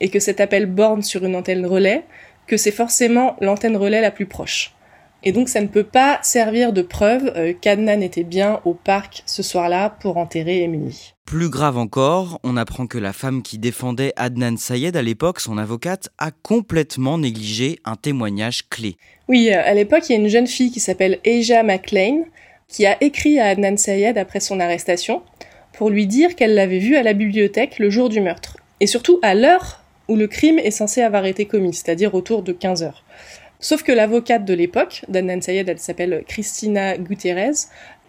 et 0.02 0.10
que 0.10 0.20
cet 0.20 0.38
appel 0.38 0.66
borne 0.66 1.02
sur 1.02 1.24
une 1.24 1.34
antenne 1.34 1.64
relais 1.64 2.04
que 2.46 2.58
c'est 2.58 2.72
forcément 2.72 3.36
l'antenne 3.40 3.76
relais 3.76 4.02
la 4.02 4.10
plus 4.10 4.26
proche. 4.26 4.74
Et 5.24 5.32
donc 5.32 5.48
ça 5.48 5.62
ne 5.62 5.66
peut 5.66 5.84
pas 5.84 6.18
servir 6.22 6.72
de 6.72 6.82
preuve 6.82 7.32
euh, 7.34 7.54
qu'Adnan 7.58 8.02
était 8.02 8.24
bien 8.24 8.60
au 8.66 8.74
parc 8.74 9.22
ce 9.24 9.42
soir-là 9.42 9.96
pour 10.00 10.18
enterrer 10.18 10.62
Emily. 10.62 11.14
Plus 11.24 11.48
grave 11.48 11.78
encore, 11.78 12.38
on 12.44 12.58
apprend 12.58 12.86
que 12.86 12.98
la 12.98 13.14
femme 13.14 13.42
qui 13.42 13.56
défendait 13.56 14.12
Adnan 14.16 14.58
Sayed 14.58 14.94
à 14.96 15.02
l'époque, 15.02 15.40
son 15.40 15.56
avocate, 15.56 16.10
a 16.18 16.30
complètement 16.30 17.16
négligé 17.16 17.78
un 17.86 17.96
témoignage 17.96 18.68
clé. 18.68 18.96
Oui, 19.28 19.48
euh, 19.50 19.62
à 19.64 19.72
l'époque, 19.72 20.02
il 20.08 20.12
y 20.12 20.16
a 20.16 20.18
une 20.18 20.28
jeune 20.28 20.46
fille 20.46 20.70
qui 20.70 20.80
s'appelle 20.80 21.18
Asia 21.26 21.62
McLean 21.62 22.24
qui 22.68 22.84
a 22.84 23.02
écrit 23.02 23.38
à 23.40 23.46
Adnan 23.46 23.78
Sayed 23.78 24.18
après 24.18 24.40
son 24.40 24.60
arrestation 24.60 25.22
pour 25.72 25.88
lui 25.88 26.06
dire 26.06 26.36
qu'elle 26.36 26.54
l'avait 26.54 26.78
vu 26.78 26.96
à 26.96 27.02
la 27.02 27.14
bibliothèque 27.14 27.78
le 27.78 27.88
jour 27.88 28.10
du 28.10 28.20
meurtre. 28.20 28.58
Et 28.80 28.86
surtout 28.86 29.18
à 29.22 29.34
l'heure 29.34 29.80
où 30.08 30.16
le 30.16 30.26
crime 30.26 30.58
est 30.58 30.70
censé 30.70 31.00
avoir 31.00 31.24
été 31.24 31.46
commis, 31.46 31.72
c'est-à-dire 31.72 32.14
autour 32.14 32.42
de 32.42 32.52
15 32.52 32.82
heures. 32.82 33.03
Sauf 33.64 33.82
que 33.82 33.92
l'avocate 33.92 34.44
de 34.44 34.52
l'époque, 34.52 35.06
d'Adnan 35.08 35.40
Sayed, 35.40 35.66
elle 35.70 35.78
s'appelle 35.78 36.22
Christina 36.28 36.98
Gutierrez, 36.98 37.52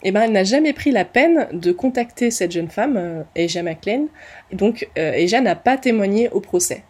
eh 0.04 0.12
ben, 0.12 0.24
elle 0.24 0.34
n'a 0.34 0.44
jamais 0.44 0.74
pris 0.74 0.92
la 0.92 1.06
peine 1.06 1.48
de 1.54 1.72
contacter 1.72 2.30
cette 2.30 2.52
jeune 2.52 2.68
femme, 2.68 2.98
euh, 2.98 3.24
Aja 3.42 3.64
McLean. 3.64 4.08
donc, 4.52 4.90
euh, 4.98 5.26
n'a 5.42 5.56
pas 5.56 5.78
témoigné 5.78 6.28
au 6.32 6.42
procès. 6.42 6.84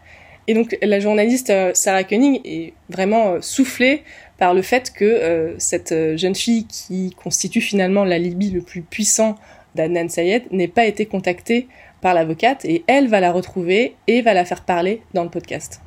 Et 0.48 0.56
donc, 0.56 0.76
la 0.82 1.00
journaliste 1.00 1.52
euh, 1.52 1.76
Sarah 1.76 2.04
Koenig 2.04 2.42
est 2.44 2.74
vraiment 2.90 3.34
euh, 3.34 3.38
soufflée 3.40 4.02
par 4.40 4.56
le 4.56 4.64
fait 4.64 4.92
que 4.92 5.54
cette 5.60 5.94
jeune 6.18 6.36
fille 6.36 6.66
qui 6.66 7.12
constitue 7.24 7.62
finalement 7.62 8.04
l'alibi 8.04 8.50
le 8.50 8.62
plus 8.62 8.82
puissant 8.82 9.36
d'Adnan 9.76 10.10
Sayed 10.10 10.46
n'ait 10.50 10.68
pas 10.68 10.88
été 10.88 11.06
contactée 11.06 11.68
par 12.02 12.16
l'avocate 12.16 12.66
et 12.66 12.84
elle 12.88 13.10
va 13.10 13.20
la 13.20 13.32
retrouver 13.32 13.96
et 14.08 14.24
va 14.24 14.34
la 14.34 14.44
faire 14.44 14.66
parler 14.66 15.04
dans 15.14 15.24
le 15.24 15.30
podcast. 15.30 15.82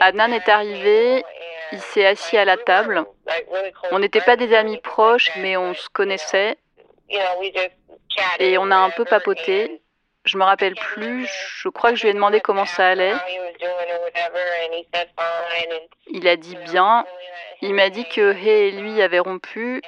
Adnan 0.00 0.32
est 0.32 0.48
arrivé, 0.48 1.24
il 1.72 1.80
s'est 1.80 2.06
assis 2.06 2.36
à 2.36 2.44
la 2.44 2.56
table. 2.56 3.04
On 3.92 3.98
n'était 3.98 4.20
pas 4.20 4.36
des 4.36 4.54
amis 4.54 4.78
proches, 4.78 5.30
mais 5.36 5.56
on 5.56 5.74
se 5.74 5.88
connaissait. 5.88 6.56
Et 8.38 8.58
on 8.58 8.70
a 8.70 8.76
un 8.76 8.90
peu 8.90 9.04
papoté. 9.04 9.80
Je 10.24 10.36
me 10.36 10.44
rappelle 10.44 10.74
plus, 10.74 11.26
je 11.62 11.68
crois 11.70 11.90
que 11.90 11.96
je 11.96 12.02
lui 12.02 12.10
ai 12.10 12.14
demandé 12.14 12.40
comment 12.40 12.66
ça 12.66 12.88
allait. 12.88 13.14
Il 16.08 16.28
a 16.28 16.36
dit 16.36 16.56
bien. 16.56 17.06
Il 17.62 17.74
m'a 17.74 17.88
dit 17.88 18.06
que 18.06 18.32
Hay 18.32 18.68
et 18.68 18.70
lui 18.72 19.00
avaient 19.00 19.18
rompu. 19.18 19.82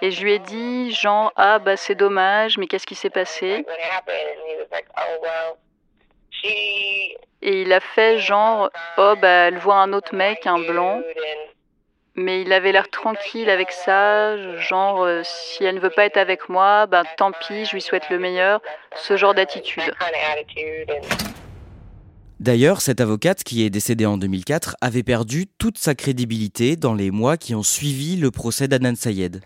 Et 0.00 0.10
je 0.10 0.22
lui 0.22 0.34
ai 0.34 0.38
dit, 0.38 0.92
genre, 0.92 1.32
ah 1.36 1.58
bah 1.58 1.76
c'est 1.76 1.94
dommage, 1.94 2.56
mais 2.56 2.66
qu'est-ce 2.66 2.86
qui 2.86 2.94
s'est 2.94 3.10
passé? 3.10 3.66
Et 6.44 7.62
il 7.62 7.72
a 7.72 7.80
fait 7.80 8.18
genre, 8.18 8.70
oh 8.96 9.14
bah 9.20 9.48
elle 9.48 9.58
voit 9.58 9.76
un 9.76 9.92
autre 9.92 10.14
mec, 10.14 10.46
un 10.46 10.58
blanc. 10.58 11.00
Mais 12.14 12.42
il 12.42 12.52
avait 12.52 12.72
l'air 12.72 12.88
tranquille 12.90 13.48
avec 13.48 13.70
ça, 13.70 14.36
genre 14.58 15.04
euh, 15.04 15.20
si 15.22 15.62
elle 15.62 15.76
ne 15.76 15.80
veut 15.80 15.90
pas 15.90 16.04
être 16.04 16.16
avec 16.16 16.48
moi, 16.48 16.86
ben 16.86 17.04
tant 17.16 17.30
pis, 17.30 17.64
je 17.64 17.74
lui 17.74 17.80
souhaite 17.80 18.10
le 18.10 18.18
meilleur, 18.18 18.60
ce 18.96 19.16
genre 19.16 19.34
d'attitude. 19.34 19.94
D'ailleurs, 22.40 22.80
cette 22.80 23.00
avocate 23.00 23.44
qui 23.44 23.64
est 23.64 23.70
décédée 23.70 24.06
en 24.06 24.16
2004 24.16 24.76
avait 24.80 25.04
perdu 25.04 25.46
toute 25.58 25.78
sa 25.78 25.94
crédibilité 25.94 26.74
dans 26.74 26.94
les 26.94 27.12
mois 27.12 27.36
qui 27.36 27.54
ont 27.54 27.62
suivi 27.62 28.16
le 28.16 28.32
procès 28.32 28.66
d'Anan 28.66 28.96
Sayed. 28.96 29.40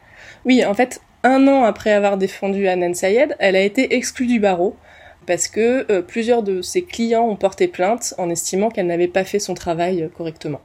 Oui, 0.46 0.64
en 0.64 0.72
fait, 0.72 1.02
un 1.24 1.46
an 1.48 1.64
après 1.64 1.92
avoir 1.92 2.16
défendu 2.16 2.68
Anan 2.68 2.94
Sayed, 2.94 3.36
elle 3.38 3.56
a 3.56 3.62
été 3.62 3.94
exclue 3.94 4.26
du 4.26 4.40
barreau 4.40 4.76
parce 5.32 5.48
que 5.48 5.90
euh, 5.90 6.02
plusieurs 6.02 6.42
de 6.42 6.60
ses 6.60 6.82
clients 6.82 7.26
ont 7.26 7.36
porté 7.36 7.66
plainte 7.66 8.12
en 8.18 8.28
estimant 8.28 8.68
qu'elle 8.68 8.86
n'avait 8.86 9.08
pas 9.08 9.24
fait 9.24 9.38
son 9.38 9.54
travail 9.54 10.02
euh, 10.02 10.08
correctement. 10.08 10.60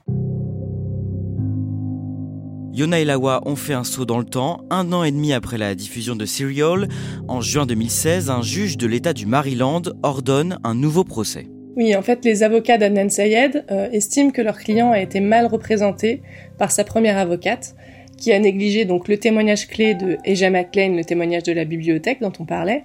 Yona 2.73 2.99
et 2.99 3.05
Lawa 3.05 3.41
ont 3.45 3.55
fait 3.55 3.71
un 3.71 3.85
saut 3.85 4.03
dans 4.03 4.17
le 4.17 4.25
temps. 4.25 4.65
Un 4.69 4.91
an 4.91 5.05
et 5.05 5.11
demi 5.11 5.31
après 5.31 5.57
la 5.57 5.73
diffusion 5.73 6.17
de 6.17 6.25
Serial, 6.25 6.89
en 7.29 7.39
juin 7.39 7.65
2016, 7.65 8.29
un 8.29 8.41
juge 8.41 8.75
de 8.75 8.87
l'État 8.87 9.13
du 9.13 9.25
Maryland 9.25 9.83
ordonne 10.03 10.59
un 10.65 10.75
nouveau 10.75 11.05
procès. 11.05 11.47
Oui, 11.77 11.95
en 11.95 12.01
fait, 12.01 12.25
les 12.25 12.43
avocats 12.43 12.77
d'Adnan 12.77 13.09
Sayed 13.09 13.63
euh, 13.71 13.89
estiment 13.93 14.31
que 14.31 14.41
leur 14.41 14.57
client 14.57 14.91
a 14.91 14.99
été 14.99 15.21
mal 15.21 15.45
représenté 15.45 16.21
par 16.57 16.71
sa 16.71 16.83
première 16.83 17.17
avocate, 17.17 17.73
qui 18.17 18.33
a 18.33 18.39
négligé 18.39 18.83
donc 18.83 19.07
le 19.07 19.17
témoignage 19.17 19.67
clé 19.67 19.93
de 19.93 20.17
Eja 20.25 20.49
McLean, 20.49 20.93
le 20.97 21.05
témoignage 21.05 21.43
de 21.43 21.53
la 21.53 21.63
bibliothèque 21.63 22.19
dont 22.19 22.33
on 22.39 22.45
parlait, 22.45 22.83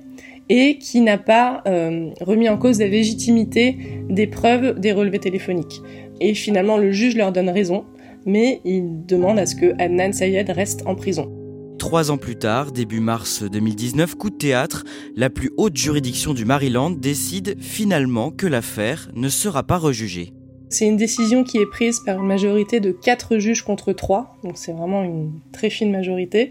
et 0.54 0.76
qui 0.76 1.00
n'a 1.00 1.16
pas 1.16 1.62
euh, 1.66 2.11
remis 2.21 2.47
en 2.50 2.59
cause 2.59 2.78
la 2.78 2.87
légitimité 2.87 3.78
des 4.11 4.26
preuves 4.26 4.78
des 4.78 4.92
relevés 4.92 5.18
téléphoniques. 5.18 5.80
Et 6.21 6.35
finalement, 6.35 6.76
le 6.76 6.92
juge 6.92 7.16
leur 7.16 7.32
donne 7.32 7.49
raison, 7.49 7.87
mais 8.26 8.61
il 8.66 9.06
demande 9.06 9.38
à 9.38 9.47
ce 9.47 9.56
que 9.56 9.73
Adnan 9.80 10.12
Sayed 10.12 10.50
reste 10.50 10.82
en 10.85 10.94
prison. 10.94 11.32
Trois 11.78 12.11
ans 12.11 12.18
plus 12.18 12.37
tard, 12.37 12.71
début 12.71 13.00
mars 13.00 13.42
2019, 13.42 14.14
coup 14.16 14.28
de 14.28 14.37
théâtre, 14.37 14.85
la 15.16 15.30
plus 15.30 15.50
haute 15.56 15.78
juridiction 15.78 16.35
du 16.35 16.44
Maryland 16.44 16.90
décide 16.90 17.56
finalement 17.59 18.30
que 18.30 18.47
l'affaire 18.47 19.11
ne 19.14 19.30
sera 19.30 19.62
pas 19.62 19.78
rejugée. 19.78 20.35
C'est 20.68 20.87
une 20.87 20.99
décision 20.99 21.44
qui 21.44 21.56
est 21.56 21.66
prise 21.66 22.00
par 22.04 22.21
une 22.21 22.26
majorité 22.26 22.78
de 22.78 22.92
quatre 22.92 23.38
juges 23.38 23.62
contre 23.62 23.94
trois, 23.94 24.37
donc 24.44 24.59
c'est 24.59 24.73
vraiment 24.73 25.02
une 25.02 25.32
très 25.50 25.71
fine 25.71 25.90
majorité. 25.90 26.50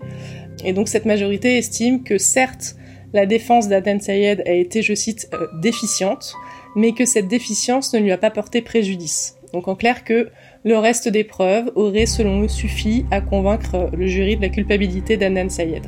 Et 0.65 0.73
donc 0.73 0.87
cette 0.87 1.05
majorité 1.05 1.59
estime 1.59 2.01
que 2.01 2.17
certes, 2.17 2.75
la 3.13 3.25
défense 3.25 3.67
d'Aden 3.67 3.99
Sayed 3.99 4.43
a 4.45 4.53
été, 4.53 4.81
je 4.81 4.93
cite, 4.93 5.29
euh, 5.33 5.47
déficiente, 5.61 6.33
mais 6.75 6.93
que 6.93 7.05
cette 7.05 7.27
déficience 7.27 7.93
ne 7.93 7.99
lui 7.99 8.11
a 8.11 8.17
pas 8.17 8.31
porté 8.31 8.61
préjudice. 8.61 9.37
Donc 9.53 9.67
en 9.67 9.75
clair 9.75 10.03
que 10.03 10.29
le 10.63 10.77
reste 10.77 11.09
des 11.09 11.23
preuves 11.23 11.71
aurait 11.75 12.05
selon 12.05 12.41
eux 12.41 12.47
suffi 12.47 13.05
à 13.11 13.19
convaincre 13.19 13.89
le 13.95 14.07
jury 14.07 14.37
de 14.37 14.41
la 14.41 14.49
culpabilité 14.49 15.17
d'Adnan 15.17 15.49
Sayed. 15.49 15.87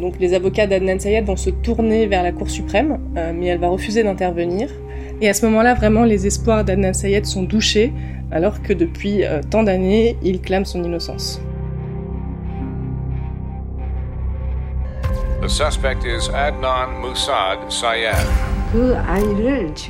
Donc 0.00 0.18
les 0.18 0.32
avocats 0.32 0.66
d'Adnan 0.66 0.98
Sayed 0.98 1.26
vont 1.26 1.36
se 1.36 1.50
tourner 1.50 2.06
vers 2.06 2.22
la 2.22 2.32
Cour 2.32 2.48
suprême, 2.48 3.00
euh, 3.16 3.32
mais 3.34 3.46
elle 3.46 3.58
va 3.58 3.68
refuser 3.68 4.02
d'intervenir. 4.02 4.70
Et 5.20 5.28
à 5.28 5.34
ce 5.34 5.44
moment-là, 5.46 5.74
vraiment, 5.74 6.04
les 6.04 6.26
espoirs 6.26 6.64
d'Adnan 6.64 6.94
Sayed 6.94 7.26
sont 7.26 7.42
douchés, 7.42 7.92
alors 8.32 8.62
que 8.62 8.72
depuis 8.72 9.24
euh, 9.24 9.40
tant 9.48 9.62
d'années, 9.62 10.16
il 10.22 10.40
clame 10.40 10.64
son 10.64 10.82
innocence. 10.82 11.40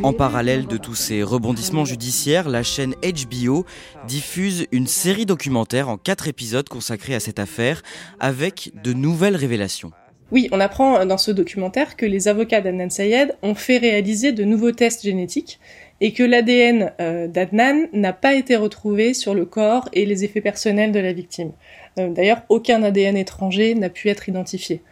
En 0.02 0.12
parallèle 0.12 0.66
de 0.66 0.76
tous 0.76 0.96
ces 0.96 1.22
rebondissements 1.22 1.84
judiciaires, 1.84 2.48
la 2.48 2.64
chaîne 2.64 2.96
HBO 3.00 3.64
diffuse 4.08 4.66
une 4.72 4.88
série 4.88 5.26
documentaire 5.26 5.88
en 5.88 5.96
quatre 5.96 6.26
épisodes 6.26 6.68
consacrés 6.68 7.14
à 7.14 7.20
cette 7.20 7.38
affaire 7.38 7.82
avec 8.18 8.72
de 8.82 8.92
nouvelles 8.92 9.36
révélations. 9.36 9.92
Oui, 10.32 10.48
on 10.50 10.58
apprend 10.58 11.06
dans 11.06 11.18
ce 11.18 11.30
documentaire 11.30 11.94
que 11.94 12.04
les 12.04 12.26
avocats 12.26 12.60
d'Adnan 12.60 12.90
Sayed 12.90 13.36
ont 13.42 13.54
fait 13.54 13.78
réaliser 13.78 14.32
de 14.32 14.42
nouveaux 14.42 14.72
tests 14.72 15.04
génétiques 15.04 15.60
et 16.00 16.12
que 16.12 16.24
l'ADN 16.24 16.92
euh, 17.00 17.28
d'Adnan 17.28 17.86
n'a 17.92 18.12
pas 18.12 18.34
été 18.34 18.56
retrouvé 18.56 19.14
sur 19.14 19.34
le 19.34 19.44
corps 19.44 19.88
et 19.92 20.04
les 20.04 20.24
effets 20.24 20.40
personnels 20.40 20.90
de 20.90 20.98
la 20.98 21.12
victime. 21.12 21.52
Euh, 22.00 22.08
d'ailleurs, 22.08 22.42
aucun 22.48 22.82
ADN 22.82 23.16
étranger 23.16 23.76
n'a 23.76 23.90
pu 23.90 24.08
être 24.08 24.28
identifié. 24.28 24.82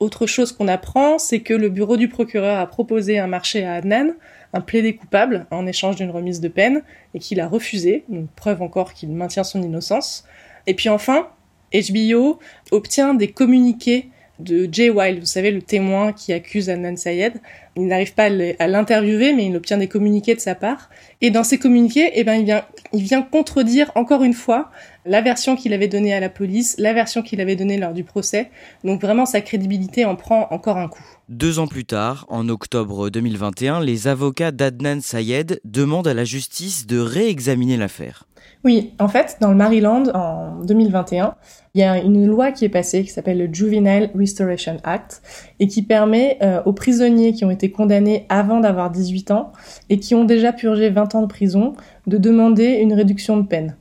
Autre 0.00 0.26
chose 0.26 0.52
qu'on 0.52 0.68
apprend, 0.68 1.18
c'est 1.18 1.40
que 1.40 1.54
le 1.54 1.68
bureau 1.68 1.96
du 1.96 2.08
procureur 2.08 2.58
a 2.58 2.66
proposé 2.66 3.18
un 3.18 3.26
marché 3.26 3.64
à 3.64 3.74
Adnan, 3.74 4.14
un 4.52 4.60
plaidé 4.60 4.96
coupable, 4.96 5.46
en 5.50 5.66
échange 5.66 5.96
d'une 5.96 6.10
remise 6.10 6.40
de 6.40 6.48
peine, 6.48 6.82
et 7.14 7.18
qu'il 7.18 7.40
a 7.40 7.48
refusé, 7.48 8.04
donc 8.08 8.28
preuve 8.34 8.62
encore 8.62 8.94
qu'il 8.94 9.10
maintient 9.10 9.44
son 9.44 9.62
innocence. 9.62 10.24
Et 10.66 10.74
puis 10.74 10.88
enfin, 10.88 11.28
HBO 11.72 12.38
obtient 12.70 13.14
des 13.14 13.28
communiqués 13.28 14.10
de 14.38 14.68
Jay 14.70 14.90
Wilde, 14.90 15.20
vous 15.20 15.26
savez, 15.26 15.50
le 15.50 15.62
témoin 15.62 16.12
qui 16.12 16.32
accuse 16.32 16.68
Adnan 16.68 16.96
Sayed, 16.96 17.40
Il 17.76 17.86
n'arrive 17.86 18.12
pas 18.14 18.24
à 18.58 18.68
l'interviewer, 18.68 19.32
mais 19.32 19.46
il 19.46 19.56
obtient 19.56 19.78
des 19.78 19.88
communiqués 19.88 20.34
de 20.34 20.40
sa 20.40 20.54
part. 20.54 20.90
Et 21.22 21.30
dans 21.30 21.42
ces 21.42 21.58
communiqués, 21.58 22.10
eh 22.14 22.22
ben, 22.22 22.34
il 22.34 22.44
vient, 22.44 22.64
il 22.92 23.02
vient 23.02 23.22
contredire 23.22 23.90
encore 23.94 24.22
une 24.22 24.34
fois 24.34 24.70
la 25.06 25.22
version 25.22 25.56
qu'il 25.56 25.72
avait 25.72 25.88
donnée 25.88 26.12
à 26.12 26.20
la 26.20 26.28
police, 26.28 26.76
la 26.78 26.92
version 26.92 27.22
qu'il 27.22 27.40
avait 27.40 27.56
donnée 27.56 27.78
lors 27.78 27.94
du 27.94 28.04
procès. 28.04 28.50
Donc 28.84 29.00
vraiment, 29.00 29.24
sa 29.24 29.40
crédibilité 29.40 30.04
en 30.04 30.16
prend 30.16 30.48
encore 30.50 30.76
un 30.76 30.88
coup. 30.88 31.04
Deux 31.30 31.58
ans 31.58 31.66
plus 31.66 31.86
tard, 31.86 32.26
en 32.28 32.48
octobre 32.50 33.08
2021, 33.08 33.80
les 33.80 34.06
avocats 34.06 34.52
d'Adnan 34.52 35.00
Sayed 35.00 35.60
demandent 35.64 36.08
à 36.08 36.14
la 36.14 36.24
justice 36.24 36.86
de 36.86 36.98
réexaminer 36.98 37.78
l'affaire. 37.78 38.26
Oui, 38.64 38.92
en 39.00 39.08
fait, 39.08 39.38
dans 39.40 39.48
le 39.48 39.56
Maryland, 39.56 40.04
en 40.14 40.60
2021, 40.62 41.34
il 41.74 41.80
y 41.80 41.84
a 41.84 41.98
une 41.98 42.26
loi 42.26 42.52
qui 42.52 42.64
est 42.64 42.68
passée 42.68 43.02
qui 43.02 43.10
s'appelle 43.10 43.38
le 43.38 43.52
Juvenile 43.52 44.10
Restoration 44.14 44.76
Act 44.84 45.22
et 45.58 45.66
qui 45.66 45.82
permet 45.82 46.38
euh, 46.42 46.62
aux 46.64 46.72
prisonniers 46.72 47.32
qui 47.32 47.44
ont 47.44 47.50
été 47.50 47.61
condamnés 47.70 48.26
avant 48.28 48.60
d'avoir 48.60 48.90
18 48.90 49.30
ans 49.30 49.52
et 49.90 49.98
qui 49.98 50.14
ont 50.14 50.24
déjà 50.24 50.52
purgé 50.52 50.90
20 50.90 51.14
ans 51.14 51.22
de 51.22 51.26
prison 51.26 51.74
de 52.06 52.18
demander 52.18 52.66
une 52.66 52.92
réduction 52.92 53.36
de 53.36 53.46
peine. 53.46 53.76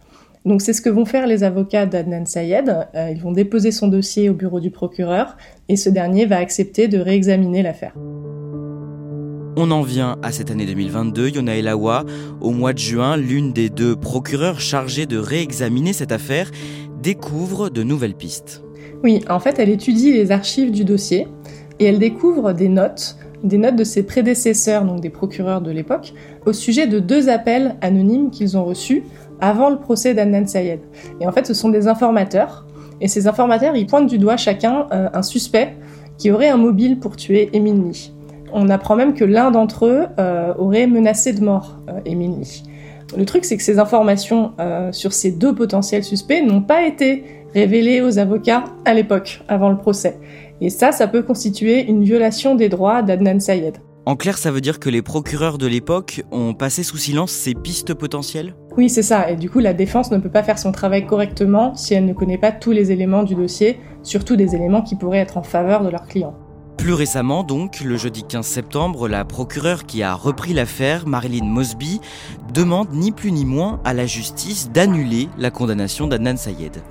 Donc 0.46 0.62
c'est 0.62 0.74
ce 0.74 0.82
que 0.82 0.90
vont 0.90 1.06
faire 1.06 1.28
les 1.28 1.44
avocats 1.44 1.86
d'Adnan 1.86 2.26
Sayed. 2.26 2.88
Euh, 2.96 3.10
ils 3.12 3.22
vont 3.22 3.32
déposer 3.32 3.72
son 3.72 3.88
dossier 3.88 4.30
au 4.30 4.34
bureau 4.34 4.60
du 4.60 4.72
procureur 4.72 5.38
et 5.70 5.76
ce 5.76 5.90
dernier 5.90 6.26
va 6.26 6.38
accepter 6.38 6.88
de 6.88 6.98
réexaminer 6.98 7.62
l'affaire. 7.62 7.94
On 9.58 9.70
en 9.70 9.82
vient 9.82 10.18
à 10.24 10.32
cette 10.32 10.50
année 10.50 10.66
2022. 10.66 11.30
Yona 11.30 11.58
Elawa, 11.58 12.06
au 12.40 12.52
mois 12.52 12.74
de 12.74 12.80
juin, 12.80 13.18
l'une 13.18 13.54
des 13.54 13.70
deux 13.70 13.96
procureurs 13.96 14.60
chargées 14.60 15.06
de 15.06 15.18
réexaminer 15.18 15.94
cette 15.94 16.12
affaire, 16.12 16.50
découvre 17.02 17.70
de 17.70 17.84
nouvelles 17.84 18.16
pistes. 18.16 18.64
Oui, 19.04 19.24
en 19.30 19.40
fait, 19.40 19.60
elle 19.60 19.70
étudie 19.70 20.14
les 20.14 20.32
archives 20.32 20.72
du 20.72 20.86
dossier 20.86 21.28
et 21.80 21.86
elle 21.86 22.00
découvre 22.00 22.54
des 22.54 22.70
notes, 22.70 23.18
des 23.44 23.58
notes 23.58 23.76
de 23.76 23.84
ses 23.84 24.04
prédécesseurs, 24.04 24.86
donc 24.86 25.02
des 25.02 25.10
procureurs 25.10 25.62
de 25.62 25.72
l'époque, 25.72 26.14
au 26.46 26.54
sujet 26.54 26.88
de 26.88 27.00
deux 27.00 27.30
appels 27.30 27.76
anonymes 27.82 28.30
qu'ils 28.30 28.58
ont 28.58 28.64
reçus 28.64 29.04
avant 29.40 29.70
le 29.70 29.78
procès 29.78 30.14
d'Annan 30.14 30.48
Sayed. 30.48 30.80
Et 31.20 31.28
en 31.28 31.32
fait, 31.32 31.46
ce 31.46 31.54
sont 31.54 31.70
des 31.70 31.88
informateurs. 31.88 32.66
Et 33.02 33.08
ces 33.08 33.28
informateurs, 33.28 33.76
ils 33.76 33.88
pointent 33.88 34.08
du 34.08 34.20
doigt 34.20 34.38
chacun 34.38 34.88
euh, 34.92 35.10
un 35.14 35.24
suspect 35.24 35.76
qui 36.18 36.30
aurait 36.32 36.50
un 36.50 36.58
mobile 36.58 37.00
pour 37.00 37.16
tuer 37.16 37.50
Lee. 37.52 38.14
On 38.54 38.70
apprend 38.70 38.96
même 38.96 39.14
que 39.14 39.24
l'un 39.24 39.50
d'entre 39.50 39.88
eux 39.88 40.06
euh, 40.20 40.54
aurait 40.58 40.86
menacé 40.86 41.34
de 41.34 41.44
mort 41.44 41.78
euh, 41.90 42.00
Lee. 42.06 42.64
Le 43.18 43.26
truc, 43.26 43.44
c'est 43.44 43.58
que 43.58 43.64
ces 43.64 43.78
informations 43.78 44.54
sur 44.94 45.12
ces 45.12 45.32
deux 45.32 45.54
potentiels 45.54 46.06
suspects 46.06 46.42
n'ont 46.42 46.62
pas 46.62 46.84
été 46.84 47.26
révélées 47.54 48.00
aux 48.00 48.20
avocats 48.20 48.64
à 48.86 48.94
l'époque, 48.94 49.44
avant 49.50 49.70
le 49.70 49.76
procès. 49.76 50.18
Et 50.64 50.70
ça, 50.70 50.92
ça 50.92 51.08
peut 51.08 51.24
constituer 51.24 51.84
une 51.84 52.04
violation 52.04 52.54
des 52.54 52.70
droits 52.70 53.02
d'Adnan 53.02 53.40
Sayed. 53.40 53.78
En 54.06 54.16
clair, 54.16 54.38
ça 54.38 54.52
veut 54.52 54.62
dire 54.62 54.80
que 54.80 54.90
les 54.90 55.02
procureurs 55.02 55.58
de 55.58 55.66
l'époque 55.66 56.24
ont 56.32 56.54
passé 56.54 56.84
sous 56.84 56.98
silence 56.98 57.32
ces 57.32 57.56
pistes 57.56 57.96
potentielles? 57.96 58.56
Oui, 58.78 58.88
c'est 58.88 59.02
ça. 59.02 59.32
Et 59.32 59.36
du 59.36 59.50
coup, 59.50 59.60
la 59.60 59.74
défense 59.74 60.12
ne 60.12 60.20
peut 60.20 60.30
pas 60.30 60.44
faire 60.44 60.60
son 60.60 60.72
travail 60.72 61.08
correctement 61.08 61.76
si 61.76 61.96
elle 61.96 62.06
ne 62.06 62.14
connaît 62.14 62.38
pas 62.38 62.52
tous 62.52 62.72
les 62.72 62.92
éléments 62.92 63.24
du 63.24 63.34
dossier, 63.34 63.80
surtout 64.04 64.36
des 64.36 64.56
éléments 64.56 64.84
qui 64.84 64.96
pourraient 64.96 65.18
être 65.18 65.38
en 65.38 65.44
faveur 65.44 65.84
de 65.84 65.90
leur 65.90 66.06
client. 66.06 66.36
Plus 66.78 66.94
récemment, 66.94 67.44
donc, 67.44 67.82
le 67.82 67.98
jeudi 67.98 68.24
15 68.24 68.46
septembre, 68.46 69.08
la 69.08 69.26
procureure 69.26 69.86
qui 69.86 70.02
a 70.02 70.16
repris 70.16 70.54
l'affaire, 70.54 71.08
Marilyn 71.08 71.46
Mosby, 71.46 72.02
demande 72.54 72.88
ni 72.92 73.12
plus 73.12 73.32
ni 73.32 73.46
moins 73.46 73.80
à 73.84 73.94
la 73.94 74.08
justice 74.08 74.72
d'annuler 74.72 75.28
la 75.38 75.52
condamnation 75.52 76.08
d'Adnan 76.08 76.38
Sayed. 76.38 76.82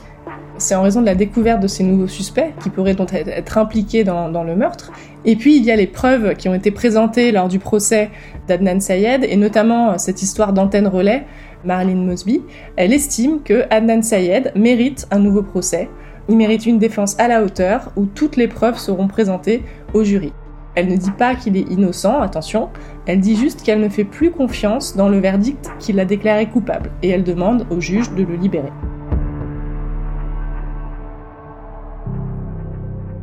C'est 0.60 0.74
en 0.74 0.82
raison 0.82 1.00
de 1.00 1.06
la 1.06 1.14
découverte 1.14 1.62
de 1.62 1.66
ces 1.66 1.82
nouveaux 1.82 2.06
suspects 2.06 2.52
qui 2.62 2.68
pourraient 2.68 2.94
donc 2.94 3.14
être 3.14 3.56
impliqués 3.56 4.04
dans, 4.04 4.44
le 4.44 4.54
meurtre. 4.54 4.92
Et 5.24 5.34
puis 5.34 5.56
il 5.56 5.64
y 5.64 5.70
a 5.70 5.76
les 5.76 5.86
preuves 5.86 6.34
qui 6.34 6.50
ont 6.50 6.54
été 6.54 6.70
présentées 6.70 7.32
lors 7.32 7.48
du 7.48 7.58
procès 7.58 8.10
d'Adnan 8.46 8.78
Sayed, 8.78 9.24
et 9.24 9.36
notamment 9.36 9.92
euh, 9.92 9.94
cette 9.96 10.20
histoire 10.20 10.52
d'antenne 10.52 10.86
relais. 10.86 11.24
Marilyn 11.64 12.04
Mosby, 12.04 12.42
elle 12.76 12.92
estime 12.92 13.40
que 13.42 13.64
Adnan 13.70 14.02
Sayed 14.02 14.52
mérite 14.54 15.06
un 15.10 15.18
nouveau 15.18 15.42
procès. 15.42 15.88
Il 16.28 16.36
mérite 16.36 16.66
une 16.66 16.78
défense 16.78 17.18
à 17.18 17.26
la 17.26 17.42
hauteur 17.42 17.90
où 17.96 18.04
toutes 18.04 18.36
les 18.36 18.46
preuves 18.46 18.78
seront 18.78 19.08
présentées 19.08 19.62
au 19.94 20.04
jury. 20.04 20.34
Elle 20.74 20.88
ne 20.88 20.96
dit 20.96 21.10
pas 21.10 21.36
qu'il 21.36 21.56
est 21.56 21.70
innocent, 21.70 22.20
attention, 22.20 22.68
elle 23.06 23.20
dit 23.20 23.36
juste 23.36 23.62
qu'elle 23.62 23.80
ne 23.80 23.88
fait 23.88 24.04
plus 24.04 24.30
confiance 24.30 24.94
dans 24.94 25.08
le 25.08 25.20
verdict 25.20 25.70
qu'il 25.78 25.98
a 26.00 26.04
déclaré 26.04 26.46
coupable 26.46 26.90
et 27.02 27.08
elle 27.08 27.24
demande 27.24 27.66
au 27.70 27.80
juge 27.80 28.10
de 28.12 28.24
le 28.24 28.36
libérer. 28.36 28.72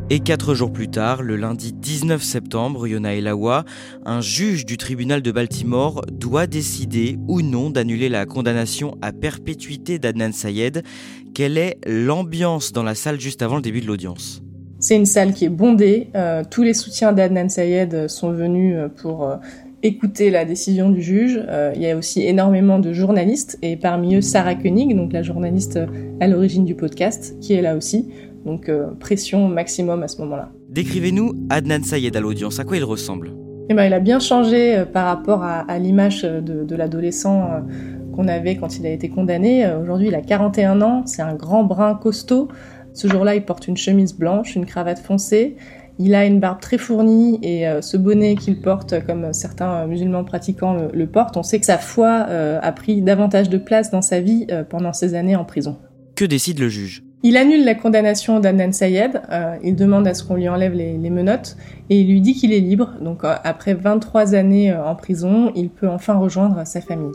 Et 0.10 0.22
quatre 0.22 0.54
jours 0.54 0.72
plus 0.72 0.88
tard, 0.88 1.22
le 1.22 1.36
lundi 1.36 1.74
19 1.74 2.24
septembre, 2.24 2.88
Yona 2.88 3.14
Elawa, 3.16 3.66
un 4.06 4.22
juge 4.22 4.66
du 4.66 4.78
tribunal 4.78 5.22
de 5.22 5.34
Baltimore, 5.34 6.02
doit 6.10 6.48
décider 6.48 7.18
ou 7.28 7.42
non 7.42 7.70
d'annuler 7.70 8.08
la 8.08 8.26
condamnation 8.26 8.98
à 9.02 9.12
perpétuité 9.12 10.00
d'Adnan 10.00 10.32
Sayed. 10.32 10.84
Quelle 11.34 11.58
est 11.58 11.78
l'ambiance 11.86 12.72
dans 12.72 12.84
la 12.84 12.96
salle 12.96 13.20
juste 13.20 13.42
avant 13.42 13.58
le 13.58 13.62
début 13.62 13.82
de 13.82 13.88
l'audience? 13.88 14.42
C'est 14.80 14.96
une 14.96 15.06
salle 15.06 15.34
qui 15.34 15.44
est 15.44 15.50
bondée. 15.50 16.08
Euh, 16.16 16.44
tous 16.50 16.64
les 16.64 16.74
soutiens 16.74 17.12
d'Adnan 17.12 17.50
Sayed 17.50 18.08
sont 18.08 18.32
venus 18.32 18.76
euh, 18.78 18.88
pour 18.88 19.26
euh, 19.26 19.36
écouter 19.84 20.30
la 20.30 20.46
décision 20.46 20.90
du 20.90 21.02
juge. 21.02 21.40
il 21.76 21.82
y 21.82 21.90
a 21.90 21.98
aussi 21.98 22.24
énormément 22.24 22.80
de 22.80 22.94
journalistes 22.94 23.60
et 23.62 23.76
parmi 23.76 24.16
eux 24.16 24.22
Sarah 24.22 24.56
Koenig, 24.56 24.96
donc 24.96 25.14
la 25.14 25.22
journaliste 25.22 25.80
à 26.20 26.28
l'origine 26.28 26.66
du 26.66 26.74
podcast, 26.76 27.36
qui 27.42 27.54
est 27.54 27.62
là 27.62 27.76
aussi. 27.76 28.10
Donc 28.48 28.70
euh, 28.70 28.88
pression 28.98 29.50
maximum 29.50 30.04
à 30.04 30.08
ce 30.08 30.22
moment-là. 30.22 30.50
Décrivez-nous 30.70 31.34
Adnan 31.50 31.84
Sayed 31.84 32.16
à 32.16 32.22
l'audience, 32.22 32.62
à 32.62 32.64
quoi 32.64 32.78
il 32.78 32.84
ressemble? 32.86 33.34
Eh 33.70 33.74
ben, 33.74 33.84
Il 33.84 33.94
a 33.94 34.00
bien 34.00 34.20
changé 34.20 34.78
euh, 34.78 34.86
par 34.86 35.06
rapport 35.06 35.44
à, 35.44 35.78
l'image 35.80 36.24
de, 36.24 36.76
l'adolescent 36.76 37.42
euh, 37.42 37.60
qu'on 38.16 38.30
avait 38.30 38.56
quand 38.56 38.78
il 38.78 38.86
a 38.86 38.90
été 38.90 39.10
condamné. 39.10 39.70
Aujourd'hui, 39.76 40.08
il 40.08 40.16
a 40.16 40.22
41 40.22 40.82
ans, 40.82 41.04
c'est 41.06 41.22
un 41.22 41.36
grand 41.36 41.66
brun 41.66 41.96
costaud. 41.96 42.48
Ce 42.94 43.10
jour-là, 43.10 43.36
il 43.36 43.44
porte 43.44 43.68
une 43.68 43.76
chemise 43.76 44.16
blanche, 44.16 44.56
une 44.56 44.66
cravate 44.66 45.00
foncée. 45.00 45.58
Il 46.00 46.16
a 46.16 46.26
une 46.26 46.40
barbe 46.40 46.62
très 46.62 46.78
fournie 46.78 47.40
et 47.44 47.66
ce 47.82 47.98
bonnet 47.98 48.36
qu'il 48.36 48.62
porte, 48.62 49.06
comme 49.06 49.34
certains 49.34 49.86
musulmans 49.88 50.24
pratiquants 50.24 50.76
le, 50.94 51.08
portent, 51.08 51.38
on 51.38 51.44
sait 51.44 51.60
que 51.60 51.66
sa 51.66 51.80
foi 51.80 52.10
a 52.10 52.72
pris 52.72 53.02
davantage 53.02 53.50
de 53.50 53.58
place 53.58 53.92
dans 53.92 54.04
sa 54.04 54.20
vie 54.20 54.48
pendant 54.70 54.94
ces 54.94 55.16
années 55.16 55.36
en 55.36 55.46
prison. 55.46 55.78
Que 56.16 56.26
décide 56.26 56.60
le 56.60 56.70
juge? 56.70 57.07
Il 57.24 57.36
annule 57.36 57.66
la 57.66 57.74
condamnation 57.74 58.40
d'Adnan 58.40 58.72
Sayed, 58.72 59.22
euh, 59.32 59.56
il 59.64 59.76
demande 59.76 60.08
à 60.08 60.14
ce 60.14 60.24
qu'on 60.24 60.36
lui 60.36 60.48
enlève 60.48 60.74
les, 60.74 61.10
menottes 61.10 61.58
et 61.90 62.00
il 62.00 62.08
lui 62.08 62.22
dit 62.22 62.36
qu'il 62.36 62.54
est 62.54 62.60
libre. 62.60 62.94
Donc 63.02 63.24
euh, 63.24 63.34
après 63.44 63.74
23 63.74 64.36
années 64.36 64.72
euh, 64.72 64.86
en 64.86 64.96
prison, 64.96 65.52
il 65.56 65.70
peut 65.70 65.90
enfin 65.90 66.14
rejoindre 66.16 66.66
sa 66.66 66.80
famille. 66.80 67.12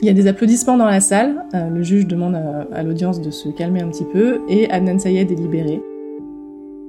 Il 0.00 0.06
y 0.06 0.08
a 0.08 0.14
des 0.14 0.28
applaudissements 0.28 0.78
dans 0.78 0.86
la 0.86 1.00
salle, 1.00 1.44
le 1.52 1.82
juge 1.82 2.06
demande 2.06 2.34
à, 2.72 2.82
l'audience 2.82 3.20
de 3.20 3.30
se 3.30 3.50
calmer 3.50 3.82
un 3.82 3.88
petit 3.88 4.06
peu 4.10 4.40
et 4.48 4.70
Adnan 4.70 4.98
Sayed 4.98 5.30
est 5.30 5.34
libéré. 5.34 5.82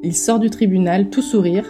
Il 0.01 0.15
sort 0.15 0.39
du 0.39 0.49
tribunal 0.49 1.09
tout 1.09 1.21
sourire, 1.21 1.65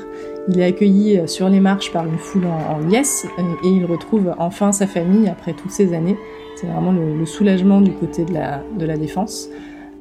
il 0.50 0.60
est 0.60 0.66
accueilli 0.66 1.28
sur 1.28 1.50
les 1.50 1.60
marches 1.60 1.92
par 1.92 2.06
une 2.06 2.20
foule 2.20 2.46
en, 2.46 2.78
en 2.78 2.92
et 2.92 3.68
il 3.68 3.86
retrouve 3.86 4.36
enfin 4.38 4.72
sa 4.72 4.86
famille 4.86 5.28
après 5.28 5.54
toutes 5.54 5.72
ces 5.72 5.96
années. 5.96 6.16
C'est 6.62 6.68
vraiment 6.68 6.92
le, 6.92 7.26
soulagement 7.26 7.82
du 7.82 7.92
côté 7.92 8.24
de 8.24 8.34
la, 8.34 8.64
de 8.78 8.86
la 8.86 8.96
défense. 8.96 9.50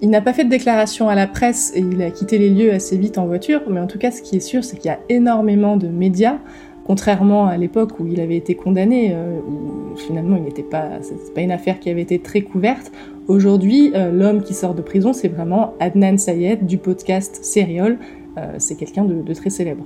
Il 0.03 0.11
n'a 0.11 0.21
pas 0.21 0.35
fait 0.35 0.45
de 0.45 0.51
déclaration 0.51 1.09
à 1.09 1.15
la 1.15 1.27
presse 1.27 1.73
et 1.75 1.81
il 1.81 2.03
a 2.03 2.11
quitté 2.11 2.37
les 2.37 2.51
lieux 2.51 2.71
assez 2.73 2.99
vite 2.99 3.17
en 3.17 3.27
voiture, 3.27 3.63
mais 3.71 3.81
en 3.81 3.87
tout 3.87 3.99
cas, 3.99 4.11
ce 4.11 4.21
qui 4.21 4.37
est 4.37 4.41
sûr, 4.41 4.63
c'est 4.63 4.77
qu'il 4.77 4.91
y 4.91 4.95
a 4.95 4.99
énormément 5.09 5.79
de 5.79 5.89
médias, 5.89 6.39
contrairement 6.85 7.47
à 7.47 7.57
l'époque 7.57 7.99
où 7.99 8.07
il 8.07 8.21
avait 8.21 8.37
été 8.37 8.55
condamné, 8.55 9.13
euh, 9.15 9.39
où 9.41 9.97
finalement 9.97 10.37
il 10.37 10.43
n'était 10.43 10.63
pas, 10.63 10.89
c'est 11.01 11.33
pas 11.33 11.41
une 11.41 11.53
affaire 11.53 11.81
qui 11.81 11.89
avait 11.89 12.03
été 12.03 12.19
très 12.19 12.43
couverte. 12.43 12.93
Aujourd'hui, 13.27 13.93
euh, 13.95 14.11
l'homme 14.13 14.43
qui 14.43 14.53
sort 14.53 14.75
de 14.75 14.83
prison, 14.83 15.15
c'est 15.15 15.29
vraiment 15.29 15.75
Adnan 15.81 16.19
Sayed 16.19 16.67
du 16.67 16.77
podcast 16.77 17.43
Serial. 17.43 17.99
Euh, 18.37 18.55
c'est 18.59 18.77
quelqu'un 18.77 19.05
de 19.05 19.33
très 19.33 19.51
célèbre. 19.51 19.85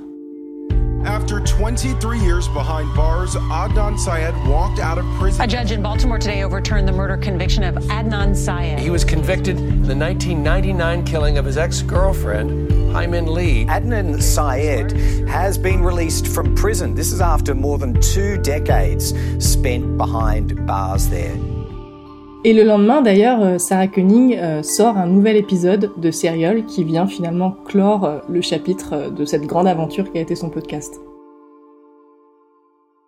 After 1.04 1.38
23 1.38 2.18
years 2.18 2.48
behind 2.48 2.94
bars, 2.96 3.34
Adnan 3.34 3.98
Syed 3.98 4.34
walked 4.48 4.78
out 4.78 4.96
of 4.96 5.04
prison. 5.18 5.42
A 5.42 5.46
judge 5.46 5.70
in 5.70 5.82
Baltimore 5.82 6.18
today 6.18 6.42
overturned 6.42 6.88
the 6.88 6.92
murder 6.92 7.18
conviction 7.18 7.62
of 7.62 7.74
Adnan 7.74 8.34
Syed. 8.34 8.78
He 8.78 8.88
was 8.88 9.04
convicted 9.04 9.58
in 9.58 9.82
the 9.82 9.94
1999 9.94 11.04
killing 11.04 11.36
of 11.36 11.44
his 11.44 11.58
ex-girlfriend, 11.58 12.92
Hyman 12.92 13.32
Lee. 13.32 13.66
Adnan 13.66 14.22
Syed 14.22 14.92
has 15.28 15.58
been 15.58 15.82
released 15.82 16.26
from 16.26 16.54
prison. 16.56 16.94
This 16.94 17.12
is 17.12 17.20
after 17.20 17.54
more 17.54 17.76
than 17.76 18.00
two 18.00 18.38
decades 18.38 19.12
spent 19.38 19.98
behind 19.98 20.66
bars 20.66 21.10
there. 21.10 21.36
Et 22.46 22.52
le 22.52 22.62
lendemain, 22.62 23.00
d'ailleurs, 23.00 23.42
euh, 23.42 23.56
Sarah 23.56 23.88
Koenig 23.88 24.36
euh, 24.36 24.62
sort 24.62 24.98
un 24.98 25.06
nouvel 25.06 25.36
épisode 25.36 25.92
de 25.96 26.10
Serial 26.10 26.66
qui 26.66 26.84
vient 26.84 27.06
finalement 27.06 27.52
clore 27.52 28.04
euh, 28.04 28.18
le 28.28 28.42
chapitre 28.42 29.10
de 29.10 29.24
cette 29.24 29.46
grande 29.46 29.66
aventure 29.66 30.12
qui 30.12 30.18
a 30.18 30.20
été 30.20 30.36
son 30.36 30.50
podcast. 30.50 31.00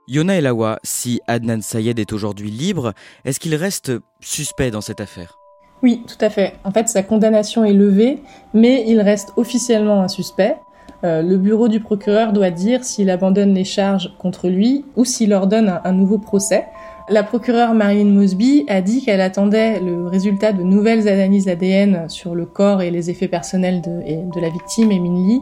Yona 0.08 0.36
Elawa, 0.36 0.78
si 0.82 1.20
Adnan 1.26 1.60
Sayed 1.60 1.98
est 1.98 2.14
aujourd'hui 2.14 2.50
libre, 2.50 2.94
est-ce 3.26 3.38
qu'il 3.38 3.54
reste 3.56 3.92
suspect 4.20 4.70
dans 4.70 4.80
cette 4.80 5.02
affaire? 5.02 5.36
Oui, 5.82 6.02
tout 6.08 6.24
à 6.24 6.30
fait. 6.30 6.54
En 6.64 6.70
fait, 6.70 6.88
sa 6.88 7.02
condamnation 7.02 7.62
est 7.62 7.74
levée, 7.74 8.20
mais 8.54 8.84
il 8.86 9.02
reste 9.02 9.34
officiellement 9.36 10.00
un 10.00 10.08
suspect. 10.08 10.56
le 11.02 11.36
bureau 11.36 11.68
du 11.68 11.80
procureur 11.80 12.32
doit 12.32 12.50
dire 12.50 12.84
s'il 12.84 13.10
abandonne 13.10 13.52
les 13.52 13.64
charges 13.64 14.14
contre 14.18 14.48
lui 14.48 14.86
ou 14.96 15.04
s'il 15.04 15.34
ordonne 15.34 15.80
un 15.84 15.92
nouveau 15.92 16.18
procès. 16.18 16.64
La 17.08 17.22
procureure 17.22 17.72
Marilyn 17.72 18.10
Mosby 18.10 18.64
a 18.68 18.80
dit 18.80 19.04
qu'elle 19.04 19.20
attendait 19.20 19.78
le 19.78 20.08
résultat 20.08 20.52
de 20.52 20.64
nouvelles 20.64 21.06
analyses 21.06 21.46
ADN 21.46 22.08
sur 22.08 22.34
le 22.34 22.46
corps 22.46 22.82
et 22.82 22.90
les 22.90 23.10
effets 23.10 23.28
personnels 23.28 23.80
de, 23.80 24.32
de 24.34 24.40
la 24.40 24.48
victime, 24.48 24.90
Emin 24.90 25.14
Lee, 25.14 25.40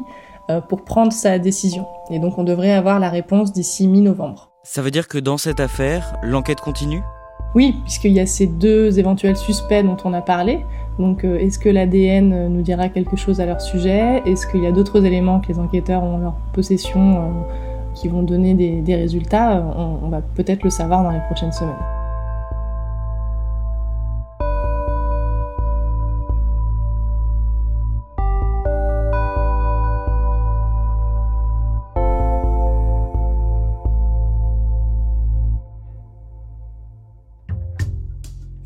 euh, 0.51 0.61
pour 0.61 0.85
prendre 0.85 1.11
sa 1.11 1.39
décision. 1.39 1.87
Et 2.11 2.19
donc 2.19 2.37
on 2.37 2.45
devrait 2.45 2.73
avoir 2.73 3.01
la 3.01 3.09
réponse 3.09 3.51
d'ici 3.51 3.89
mi-novembre. 3.89 4.51
Ça 4.63 4.83
veut 4.83 4.91
dire 4.91 5.09
que 5.09 5.17
dans 5.17 5.39
cette 5.39 5.59
affaire, 5.59 6.15
l'enquête 6.23 6.61
continue? 6.61 7.01
Oui, 7.55 7.77
puisqu'il 7.85 8.13
y 8.13 8.21
a 8.21 8.27
ces 8.27 8.47
deux 8.47 8.99
éventuels 8.99 9.37
suspects 9.37 9.83
dont 9.83 9.97
on 10.05 10.13
a 10.13 10.21
parlé. 10.21 10.67
Donc 10.99 11.25
euh, 11.25 11.39
est-ce 11.39 11.59
que 11.59 11.71
l'ADN 11.71 12.49
nous 12.49 12.61
dira 12.61 12.91
quelque 12.91 13.17
chose 13.17 13.41
à 13.41 13.47
leur 13.47 13.63
sujet? 13.63 14.23
Est-ce 14.27 14.47
qu'il 14.47 14.63
y 14.63 14.67
a 14.67 14.73
d'autres 14.73 15.03
éléments 15.07 15.41
que 15.41 15.49
les 15.49 15.59
enquêteurs 15.59 16.03
ont 16.03 16.17
en 16.17 16.19
leur 16.19 16.35
possession 16.53 17.17
euh, 17.17 17.74
qui 17.95 18.09
vont 18.09 18.23
donner 18.23 18.55
des, 18.55 18.95
résultats, 18.95 19.63
on 20.03 20.09
va 20.09 20.21
peut-être 20.21 20.63
le 20.63 20.71
savoir 20.71 21.03
dans 21.03 21.11
les 21.11 21.21
prochaines 21.21 21.53
semaines. 21.53 22.04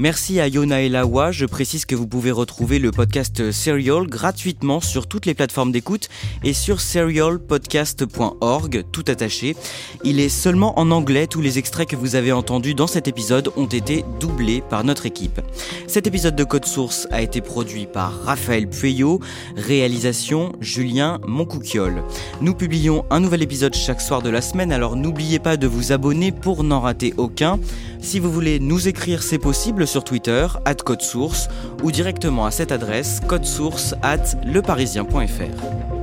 Merci 0.01 0.39
à 0.39 0.47
Yona 0.47 0.83
et 0.83 0.89
Lawa. 0.89 1.33
Je 1.33 1.45
précise 1.45 1.85
que 1.85 1.97
vous 1.97 2.07
pouvez 2.07 2.31
retrouver 2.31 2.79
le 2.79 2.93
podcast 2.93 3.51
Serial 3.51 4.07
gratuitement 4.07 4.81
sur 4.81 5.09
toutes 5.09 5.27
les 5.27 5.35
plateformes 5.35 5.73
d'écoute 5.73 6.09
et 6.45 6.53
sur 6.53 6.81
serialpodcast.org, 6.81 8.85
tout 8.93 9.05
attaché. 9.09 9.57
Il 10.05 10.21
est 10.21 10.29
seulement 10.29 10.79
en 10.79 10.93
anglais. 10.93 11.27
Tous 11.27 11.41
les 11.41 11.59
extraits 11.59 11.89
que 11.89 11.97
vous 11.97 12.15
avez 12.15 12.31
entendus 12.31 12.75
dans 12.75 12.87
cet 12.87 13.09
épisode 13.09 13.51
ont 13.57 13.67
été 13.67 14.05
doublés 14.21 14.63
par 14.71 14.85
notre 14.85 15.05
équipe. 15.05 15.41
Cet 15.89 16.07
épisode 16.07 16.37
de 16.37 16.45
Code 16.45 16.67
Source 16.67 17.09
a 17.11 17.21
été 17.21 17.41
produit 17.41 17.87
par 17.87 18.23
Raphaël 18.23 18.69
Pueyo, 18.69 19.19
réalisation 19.57 20.53
Julien 20.61 21.19
Moncouquiol. 21.27 22.05
Nous 22.41 22.55
publions 22.55 23.05
un 23.11 23.19
nouvel 23.19 23.43
épisode 23.43 23.75
chaque 23.75 24.01
soir 24.01 24.23
de 24.23 24.31
la 24.31 24.43
semaine, 24.43 24.71
alors 24.71 24.95
n'oubliez 24.95 25.41
pas 25.41 25.57
de 25.57 25.67
vous 25.67 25.91
abonner 25.91 26.31
pour 26.31 26.63
n'en 26.63 26.79
rater 26.79 27.15
aucun. 27.17 27.59
Si 28.01 28.21
vous 28.21 28.31
voulez 28.31 28.61
nous 28.61 28.87
écrire, 28.87 29.25
c'est 29.25 29.39
possible 29.39 29.88
sur 29.89 30.05
Twitter, 30.05 30.47
at 30.65 30.77
Code 30.77 31.03
Source, 31.03 31.49
ou 31.83 31.91
directement 31.91 32.47
à 32.47 32.51
cette 32.51 32.73
adresse, 32.73 33.21
codesource 33.27 33.95
at 34.03 34.37
leparisien.fr. 34.45 35.98